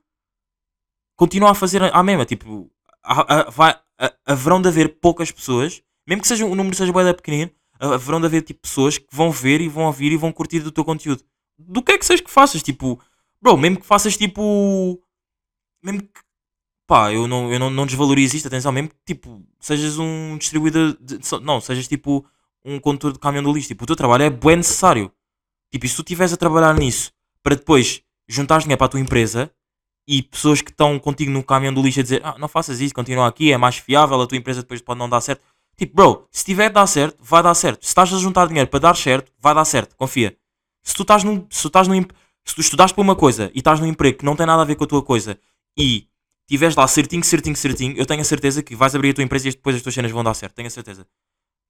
continua 1.16 1.50
a 1.50 1.54
fazer 1.54 1.82
a, 1.82 1.88
a 1.90 2.02
mesma. 2.02 2.24
Tipo, 2.24 2.70
há- 3.02 3.40
há- 3.40 3.50
vai, 3.50 3.78
há- 3.98 4.12
haverão 4.26 4.60
de 4.60 4.68
haver 4.68 5.00
poucas 5.00 5.30
pessoas, 5.30 5.82
mesmo 6.08 6.22
que 6.22 6.28
seja, 6.28 6.44
o 6.46 6.54
número 6.54 6.76
seja 6.76 6.92
bem 6.92 7.14
pequenino, 7.14 7.50
haverão 7.78 8.20
de 8.20 8.26
haver 8.26 8.42
tipo 8.42 8.60
pessoas 8.60 8.98
que 8.98 9.06
vão 9.10 9.30
ver 9.30 9.60
e 9.60 9.68
vão 9.68 9.84
ouvir 9.84 10.12
e 10.12 10.16
vão 10.16 10.32
curtir 10.32 10.60
do 10.60 10.72
teu 10.72 10.84
conteúdo. 10.84 11.22
Do 11.58 11.82
que 11.82 11.92
é 11.92 11.98
que 11.98 12.04
seja 12.06 12.22
que 12.22 12.30
faças, 12.30 12.62
tipo, 12.62 13.00
bro, 13.40 13.56
mesmo 13.56 13.80
que 13.80 13.86
faças 13.86 14.16
tipo. 14.16 15.00
Mesmo 15.82 16.02
que. 16.02 16.20
Pá, 16.86 17.12
eu 17.12 17.28
não, 17.28 17.52
eu 17.52 17.58
não, 17.58 17.70
não 17.70 17.86
desvalorizo 17.86 18.36
isto, 18.36 18.48
atenção, 18.48 18.72
mesmo 18.72 18.90
que 18.90 18.96
tipo, 19.06 19.42
sejas 19.60 19.98
um 19.98 20.36
distribuidor. 20.38 20.96
De, 21.00 21.18
não, 21.42 21.60
sejas 21.60 21.88
tipo 21.88 22.26
um 22.64 22.78
condutor 22.78 23.12
de 23.12 23.18
caminhão 23.18 23.44
do 23.44 23.52
lixo. 23.52 23.68
Tipo, 23.68 23.84
o 23.84 23.86
teu 23.86 23.96
trabalho 23.96 24.24
é 24.24 24.30
bem 24.30 24.56
necessário. 24.56 25.12
Tipo, 25.70 25.86
e 25.86 25.88
se 25.88 25.96
tu 25.96 26.02
estiveres 26.02 26.32
a 26.32 26.36
trabalhar 26.36 26.74
nisso 26.74 27.12
para 27.42 27.54
depois 27.54 28.02
juntares 28.28 28.64
dinheiro 28.64 28.78
para 28.78 28.86
a 28.86 28.90
tua 28.90 29.00
empresa 29.00 29.50
e 30.06 30.22
pessoas 30.22 30.60
que 30.60 30.70
estão 30.70 30.98
contigo 30.98 31.30
no 31.30 31.42
caminhão 31.42 31.72
do 31.72 31.82
lixo 31.82 32.00
a 32.00 32.02
dizer 32.02 32.20
ah, 32.24 32.36
não 32.38 32.48
faças 32.48 32.80
isso, 32.80 32.94
continua 32.94 33.26
aqui, 33.26 33.52
é 33.52 33.56
mais 33.56 33.76
fiável, 33.76 34.20
a 34.20 34.26
tua 34.26 34.38
empresa 34.38 34.62
depois 34.62 34.80
pode 34.80 34.98
não 34.98 35.08
dar 35.08 35.20
certo. 35.20 35.42
Tipo, 35.76 35.94
bro, 35.94 36.28
se 36.30 36.44
tiver 36.44 36.68
de 36.68 36.74
dar 36.74 36.86
certo, 36.86 37.16
vai 37.20 37.42
dar 37.42 37.54
certo. 37.54 37.84
Se 37.84 37.88
estás 37.88 38.12
a 38.12 38.18
juntar 38.18 38.46
dinheiro 38.48 38.68
para 38.68 38.80
dar 38.80 38.96
certo, 38.96 39.32
vai 39.38 39.54
dar 39.54 39.64
certo, 39.64 39.96
confia. 39.96 40.36
Se 40.82 40.94
tu 40.94 41.02
estás 41.02 41.24
num, 41.24 41.46
se 41.48 41.62
tu 41.62 41.68
estás 41.68 41.88
num, 41.88 42.02
se 42.44 42.54
tu 42.54 42.60
estudaste 42.60 42.94
para 42.94 43.02
uma 43.02 43.16
coisa 43.16 43.50
e 43.54 43.58
estás 43.58 43.80
num 43.80 43.86
emprego 43.86 44.18
que 44.18 44.24
não 44.24 44.36
tem 44.36 44.46
nada 44.46 44.62
a 44.62 44.64
ver 44.64 44.74
com 44.74 44.84
a 44.84 44.86
tua 44.86 45.02
coisa 45.02 45.38
e 45.78 46.06
tiveres 46.48 46.74
lá 46.74 46.86
certinho, 46.88 47.22
certinho, 47.22 47.56
certinho, 47.56 47.96
eu 47.96 48.04
tenho 48.04 48.20
a 48.20 48.24
certeza 48.24 48.62
que 48.62 48.74
vais 48.74 48.94
abrir 48.94 49.10
a 49.10 49.14
tua 49.14 49.24
empresa 49.24 49.48
e 49.48 49.52
depois 49.52 49.76
as 49.76 49.82
tuas 49.82 49.94
cenas 49.94 50.10
vão 50.10 50.24
dar 50.24 50.34
certo, 50.34 50.54
tenho 50.54 50.66
a 50.66 50.70
certeza. 50.70 51.06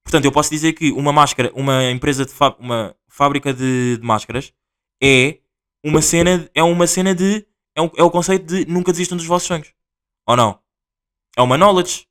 Portanto, 0.03 0.25
eu 0.25 0.31
posso 0.31 0.49
dizer 0.49 0.73
que 0.73 0.91
uma 0.91 1.13
máscara, 1.13 1.51
uma 1.55 1.83
empresa 1.91 2.25
de 2.25 2.33
uma 2.59 2.95
fábrica 3.07 3.53
de, 3.53 3.97
de 3.97 4.05
máscaras 4.05 4.53
é 5.01 5.39
uma 5.83 6.01
cena, 6.01 6.49
é 6.53 6.63
uma 6.63 6.87
cena 6.87 7.15
de, 7.15 7.45
é, 7.75 7.81
um- 7.81 7.91
é 7.97 8.03
o 8.03 8.11
conceito 8.11 8.45
de 8.45 8.65
nunca 8.65 8.91
desistam 8.91 9.17
dos 9.17 9.25
vossos 9.25 9.47
sonhos. 9.47 9.73
Ou 10.27 10.35
não? 10.35 10.59
É 11.37 11.41
uma 11.41 11.57
knowledge. 11.57 12.07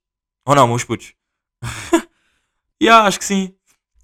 Ou 0.46 0.55
não, 0.55 0.68
meus 0.68 0.85
putos? 0.85 1.14
yeah, 2.83 3.07
acho 3.07 3.18
que 3.18 3.24
sim. 3.24 3.55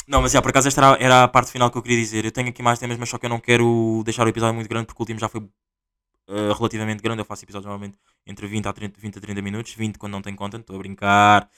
Não, 0.08 0.22
mas 0.22 0.32
já, 0.32 0.42
por 0.42 0.50
acaso 0.50 0.68
esta 0.68 0.80
era, 0.84 1.04
era 1.04 1.24
a 1.24 1.28
parte 1.28 1.52
final 1.52 1.70
que 1.70 1.78
eu 1.78 1.82
queria 1.82 1.98
dizer. 1.98 2.24
Eu 2.24 2.32
tenho 2.32 2.48
aqui 2.50 2.62
mais 2.62 2.78
temas, 2.78 2.98
mas 2.98 3.08
só 3.10 3.18
que 3.18 3.26
eu 3.26 3.30
não 3.30 3.40
quero 3.40 4.02
deixar 4.04 4.26
o 4.26 4.30
episódio 4.30 4.54
muito 4.54 4.68
grande 4.68 4.86
porque 4.86 5.00
o 5.00 5.04
último 5.04 5.20
já 5.20 5.28
foi 5.28 5.42
eh, 6.28 6.52
relativamente 6.52 7.02
grande. 7.02 7.20
Eu 7.20 7.24
faço 7.24 7.44
episódios 7.44 7.66
normalmente 7.66 7.98
entre 8.26 8.46
20 8.46 8.66
a 8.66 8.72
30, 8.72 9.00
20 9.00 9.18
a 9.18 9.20
30 9.20 9.42
minutos. 9.42 9.74
20 9.74 9.98
quando 9.98 10.12
não 10.12 10.22
tenho 10.22 10.36
content, 10.36 10.60
estou 10.60 10.76
a 10.76 10.78
brincar. 10.78 11.50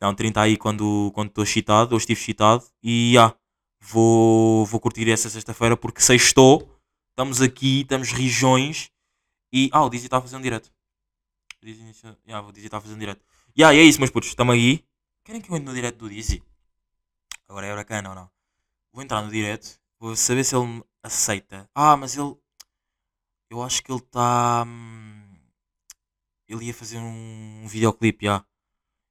Não, 0.00 0.14
30 0.14 0.40
aí 0.40 0.56
quando 0.56 1.10
quando 1.14 1.28
estou 1.28 1.44
excitado, 1.44 1.94
ou 1.94 1.98
estive 1.98 2.20
excitado. 2.20 2.64
E 2.82 3.12
já, 3.14 3.34
vou, 3.80 4.66
vou 4.66 4.80
curtir 4.80 5.10
essa 5.10 5.30
sexta-feira 5.30 5.76
porque 5.76 6.00
sextou. 6.00 6.68
Estamos 7.10 7.40
aqui, 7.40 7.82
estamos 7.82 8.10
rijões. 8.12 8.90
E. 9.52 9.68
Ah, 9.72 9.84
o 9.84 9.90
Dizzy 9.90 10.06
está 10.06 10.18
a 10.18 10.20
fazer 10.20 10.36
um 10.36 10.40
direto. 10.40 10.72
O 11.62 11.66
Dizzy 11.66 11.90
está 12.64 12.78
a 12.78 12.80
fazer 12.80 12.94
um 12.94 12.98
direto. 12.98 13.24
Ya, 13.56 13.74
e 13.74 13.78
é 13.78 13.82
isso, 13.82 13.98
meus 13.98 14.10
putos, 14.10 14.30
estamos 14.30 14.54
aí. 14.54 14.82
Querem 15.24 15.40
que 15.40 15.50
eu 15.50 15.56
entre 15.56 15.68
no 15.68 15.74
direto 15.74 15.98
do 15.98 16.08
Dizzy? 16.08 16.42
Agora 17.48 17.66
é 17.66 17.74
bacana 17.74 18.08
ou 18.08 18.14
não? 18.14 18.30
Vou 18.92 19.02
entrar 19.02 19.22
no 19.22 19.30
direto, 19.30 19.78
vou 19.98 20.16
saber 20.16 20.42
se 20.42 20.56
ele 20.56 20.66
me 20.66 20.84
aceita. 21.02 21.68
Ah, 21.74 21.96
mas 21.96 22.16
ele. 22.16 22.34
Eu 23.52 23.62
acho 23.62 23.82
que 23.82 23.92
ele 23.92 24.00
está. 24.00 24.64
Ele 26.48 26.64
ia 26.64 26.72
fazer 26.72 26.96
um 26.96 27.68
videoclipe, 27.68 28.24
já. 28.24 28.42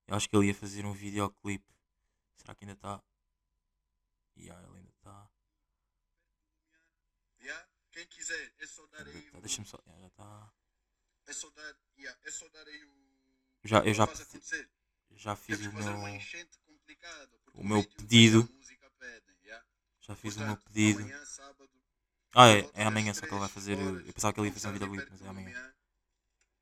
Eu 0.08 0.15
acho 0.15 0.27
que 0.27 0.36
ele 0.36 0.47
ia 0.47 0.56
fazer 0.56 0.84
um 0.84 0.93
videoclipe. 0.93 1.71
Será 2.38 2.56
que 2.56 2.65
ainda 2.65 2.73
está? 2.73 3.04
Ya, 4.36 4.60
ele 4.63 4.77
ainda 4.77 4.89
está. 4.89 5.30
Yeah? 7.39 7.67
Quem 7.91 8.08
quiser, 8.08 8.51
é 8.58 8.65
só 8.65 8.84
dar 8.88 9.06
aí. 9.06 9.30
o- 9.32 9.41
Deixa-me 9.41 9.67
só. 9.67 9.77
Ya, 9.86 9.99
já 9.99 10.08
está. 10.08 10.54
É 11.27 11.34
só 11.34 11.49
dar, 11.51 11.75
yeah, 11.99 12.19
é 12.23 12.32
só 12.32 12.49
dar 12.49 12.67
aí 12.67 12.84
o. 12.84 13.12
Já, 13.63 13.86
eu 13.86 13.93
já, 13.93 14.08
já 15.12 15.36
fiz 15.36 15.60
Temos 15.60 15.75
o 15.75 15.77
meu. 15.77 15.97
o 17.54 17.63
meu 17.63 17.84
pedido. 17.91 18.49
yeah? 19.43 19.63
Já 19.99 20.15
fiz 20.15 20.36
o 20.36 20.39
meu 20.39 20.58
pedido. 20.58 21.01
Amanhã, 21.01 21.23
sábado, 21.25 21.61
Ah, 22.34 22.48
é, 22.48 22.70
é 22.74 22.84
amanhã 22.86 23.13
só 23.13 23.22
que 23.22 23.34
ele 23.34 23.39
vai 23.39 23.50
fazer. 23.50 23.78
Eu 23.78 24.13
pensava 24.13 24.34
que 24.34 24.39
ele 24.39 24.48
ia 24.48 24.54
fazer 24.54 24.67
um 24.70 24.74
videoclipe, 24.74 25.08
mas 25.12 25.22
é 25.22 25.28
amanhã. 25.28 25.74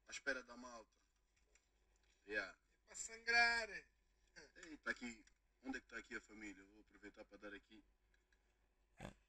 À 0.08 0.12
espera 0.12 0.42
da 0.44 0.58
malta. 0.58 0.90
Yeah. 2.28 2.56
Para 2.88 2.96
sangrar. 2.96 3.70
Ei, 3.70 4.78
tá 4.78 4.92
aqui. 4.92 5.24
Onde 5.64 5.78
é 5.78 5.82
que 5.82 5.86
está 5.88 5.98
aqui 5.98 6.16
a 6.16 6.22
família? 6.22 6.64
Vou 6.74 6.82
aproveitar 6.82 7.24
para 7.26 7.38
dar 7.38 7.54
aqui. 7.54 7.84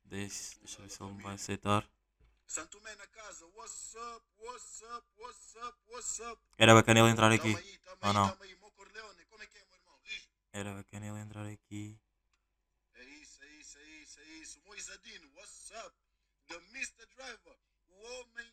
Deixa, 0.05 0.59
deixa 0.59 0.79
eu 0.79 0.83
ver 0.83 0.91
se 0.91 1.03
ele 1.03 1.13
me 1.13 1.23
vai 1.23 1.35
aceitar. 1.35 1.89
Santo 2.45 2.81
Mé 2.81 2.95
na 2.97 3.07
casa. 3.07 3.47
What's 3.55 3.95
up? 3.95 4.27
What's 4.39 4.83
up? 4.83 5.07
What's 5.17 5.57
up? 5.57 5.79
What's 5.89 6.21
up? 6.21 6.43
Era 6.59 6.75
bacana 6.75 6.99
ele 7.01 7.11
entrar 7.11 7.31
aqui. 7.31 7.55
Aí, 7.55 7.81
Ou 7.87 8.09
aí, 8.09 8.15
não? 8.15 8.25
aí. 8.25 8.57
É 9.41 9.47
que 9.47 9.59
é. 9.59 9.65
Era 10.53 10.75
bacana 10.75 11.07
ele 11.07 11.19
entrar 11.21 11.47
aqui. 11.47 11.97
É 12.95 13.05
isso, 13.05 13.45
é 13.45 13.47
isso, 13.53 13.79
é 13.79 13.85
isso, 14.03 14.21
é 14.21 14.25
isso. 14.25 14.61
Moisadino, 14.67 15.31
what's 15.37 15.71
up? 15.71 15.95
The 16.51 16.57
Mr. 16.75 17.07
Driver, 17.15 17.57
o 17.87 17.95
homem 18.03 18.53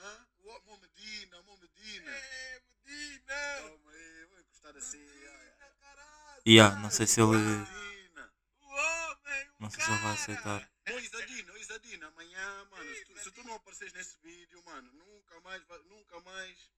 Hã? 0.00 0.26
O 0.40 0.58
Mo 0.66 0.76
Medina, 0.78 1.42
Mo 1.42 1.56
Medina. 1.58 2.10
É, 2.10 2.60
Medina. 2.84 3.34
Calma 3.62 3.92
aí, 3.92 4.24
vou 4.26 4.40
encostar 4.40 4.76
assim. 4.76 5.06
ai. 5.28 5.52
Caralho. 5.80 6.42
Yeah, 6.46 6.76
não 6.80 6.90
sei 6.90 7.06
se 7.06 7.20
ele. 7.20 7.36
Medina. 7.36 8.32
O 8.60 8.66
homem, 8.66 9.48
o 9.48 9.54
Não 9.60 9.70
sei 9.70 9.84
se 9.84 9.90
ele 9.90 10.00
vai 10.00 10.12
aceitar. 10.12 10.70
Ô 10.90 10.98
Isadina, 10.98 11.52
ô 11.52 11.56
Isadina, 11.56 12.06
amanhã, 12.08 12.64
mano, 12.66 12.94
se 12.94 13.04
tu, 13.04 13.18
se 13.18 13.30
tu 13.30 13.42
não 13.44 13.54
apareceres 13.54 13.92
nesse 13.94 14.18
vídeo, 14.22 14.62
mano, 14.64 14.92
nunca 14.92 15.40
mais, 15.40 15.62
nunca 15.86 16.20
mais. 16.20 16.70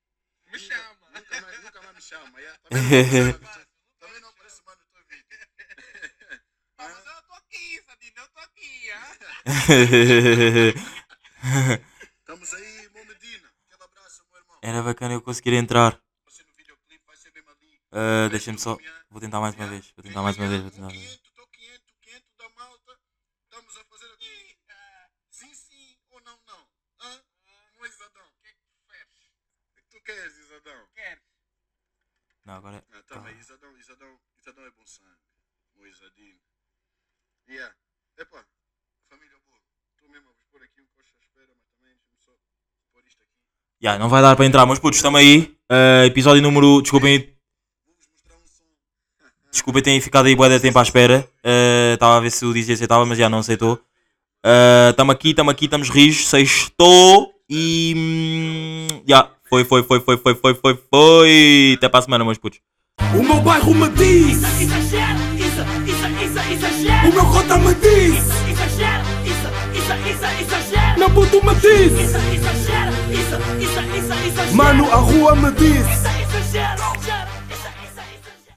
Me 0.46 0.52
nunca- 0.52 0.74
chama. 0.74 1.11
Nunca 1.11 1.40
mais, 1.40 1.62
nunca 1.64 1.83
mais 1.83 1.94
me 1.96 2.02
chama. 2.02 2.40
yeah? 2.40 2.59
Também 2.68 3.33
não, 3.33 3.66
também 3.98 4.20
não 4.20 4.28
aparece 4.28 4.62
mais 4.64 4.78
no 4.78 4.87
teu 4.87 5.04
vídeo. 5.07 5.28
Ah, 6.79 6.88
mas 6.88 7.05
eu 7.07 7.23
tô 7.23 7.35
aqui, 7.35 7.83
Sadina, 7.83 8.21
eu 8.21 8.29
tô 8.29 8.38
aqui, 8.38 8.91
ah. 8.93 9.17
Estamos 12.21 12.55
aí, 12.55 12.88
Mo 12.91 13.05
Medina. 13.05 13.53
Aquele 13.67 13.83
abraço, 13.83 14.25
meu 14.31 14.38
irmão. 14.41 14.59
Era 14.62 14.83
bacana 14.83 15.14
eu 15.14 15.23
conseguir 15.23 15.55
entrar. 15.55 16.01
Você 16.25 16.43
no 16.45 16.53
videoclipe 16.55 17.05
vai 17.07 17.17
ser 17.17 17.33
mesmo 17.33 17.51
ali. 17.51 17.81
Ah, 17.91 18.29
Deixa-me 18.31 18.59
só. 18.59 18.77
Vou 19.11 19.21
tentar 19.21 19.41
mais 19.41 19.55
uma 19.57 19.67
vez. 19.67 19.91
Vou 19.97 20.03
tentar 20.05 20.23
mais 20.23 20.37
uma 20.37 20.49
vez. 20.49 20.62
Vou 20.62 20.71
tentar 20.71 20.83
mais 20.87 20.95
uma 20.95 21.01
vez. 21.03 21.17
500, 21.17 21.33
tô 21.35 21.47
500, 21.49 21.95
500 22.01 22.35
da 22.37 22.49
malta. 22.51 23.01
Estamos 23.45 23.77
a 23.77 23.85
fazer 23.85 24.12
aqui. 24.12 24.59
Sim, 25.31 25.55
sim 25.55 25.99
ou 26.11 26.21
não, 26.21 26.38
não? 26.47 26.69
Hã? 27.01 27.25
Ô 27.81 27.87
Isadão. 27.87 28.29
O 28.29 28.33
que 28.41 28.49
é 28.49 28.53
que 28.53 28.61
tu 28.62 28.73
fazes? 28.87 29.33
O 29.73 29.75
que 29.75 29.83
tu 29.91 30.01
queres, 30.03 30.37
Isadão? 30.38 30.88
Quero. 30.95 31.21
Não, 32.45 32.55
agora. 32.55 32.85
Ah, 32.93 33.03
tá, 33.03 33.21
mas 33.21 33.37
Isadão, 33.38 33.77
Isadão, 33.79 34.21
Isadão 34.37 34.64
é 34.64 34.71
bom 34.71 34.87
sangue. 34.87 35.19
O 35.75 35.85
Isadinho. 35.87 36.41
Yeah. 37.49 37.73
Epá, 38.19 38.45
família 39.09 39.37
boa. 39.47 39.57
Estou 39.95 40.11
mesmo 40.11 40.29
a 40.29 40.33
vos 40.33 40.45
pôr 40.53 40.61
aqui 40.63 40.83
um 40.83 40.89
coxa 40.95 41.15
à 41.17 41.25
espera, 41.25 41.49
mas 41.57 41.65
também 41.73 41.95
deixa-me 41.97 42.21
só 42.21 42.33
pôr 42.93 43.03
isto 43.07 43.23
aqui. 43.23 43.41
Yeah, 43.83 43.99
não 43.99 44.11
vai 44.11 44.21
dar 44.21 44.37
para 44.37 44.45
entrar, 44.45 44.67
mas 44.67 44.79
putos, 44.79 44.99
estamos 44.99 45.19
aí. 45.19 45.57
Uh, 45.71 46.05
episódio 46.05 46.43
número. 46.43 46.83
Desculpem. 46.83 47.35
Desculpem 49.51 49.83
tenho 49.83 50.03
ficado 50.03 50.27
aí 50.27 50.37
boa 50.37 50.51
de 50.51 50.61
tempo 50.61 50.79
à 50.79 50.83
espera. 50.83 51.27
Estava 51.95 52.13
eh, 52.13 52.17
uh, 52.17 52.19
a 52.19 52.21
ver 52.21 52.31
se 52.31 52.45
o 52.45 52.53
DJ 52.53 52.75
aceitava, 52.75 53.07
mas 53.07 53.17
já 53.17 53.31
não 53.31 53.39
aceitou. 53.39 53.81
Eh, 54.45 54.91
estamos 54.91 55.15
uh, 55.15 55.17
aqui, 55.17 55.31
estamos 55.31 55.51
aqui, 55.51 55.65
estamos 55.65 55.89
rijos. 55.89 56.29
Sextou 56.29 57.33
e. 57.49 57.95
Hum, 57.97 58.87
já. 58.91 58.99
Hum, 58.99 59.05
yeah. 59.09 59.35
Foi, 59.49 59.65
foi, 59.65 59.83
foi, 59.83 60.01
foi, 60.01 60.19
foi, 60.19 60.35
foi, 60.35 60.55
foi, 60.55 60.79
foi. 60.91 61.75
Até 61.79 61.89
para 61.89 62.01
a 62.01 62.03
semana, 62.03 62.25
meus 62.27 62.37
putos. 62.37 62.61
O 63.19 63.23
meu 63.23 63.41
bairro 63.41 63.75
me 63.75 63.89
diz. 63.89 64.43
É 64.45 65.28
o 67.09 67.12
meu 67.12 67.25
cota 67.27 67.59
me 67.59 67.75
diz, 67.75 68.25
Exagera, 68.49 69.03
isso, 69.25 69.49
isso, 69.75 69.92
isso, 70.11 70.42
exagera. 70.42 70.99
meu 70.99 71.11
puto 71.11 71.44
me 71.44 71.55
diz, 71.55 71.92
Isso, 71.92 72.18
exagera, 72.35 72.92
isso, 73.11 73.37
isso, 73.61 73.81
isso, 73.97 74.27
exagera. 74.27 74.53
mano 74.57 74.92
a 74.92 74.97
rua 74.97 75.35
me 75.37 75.51
diz, 75.53 75.87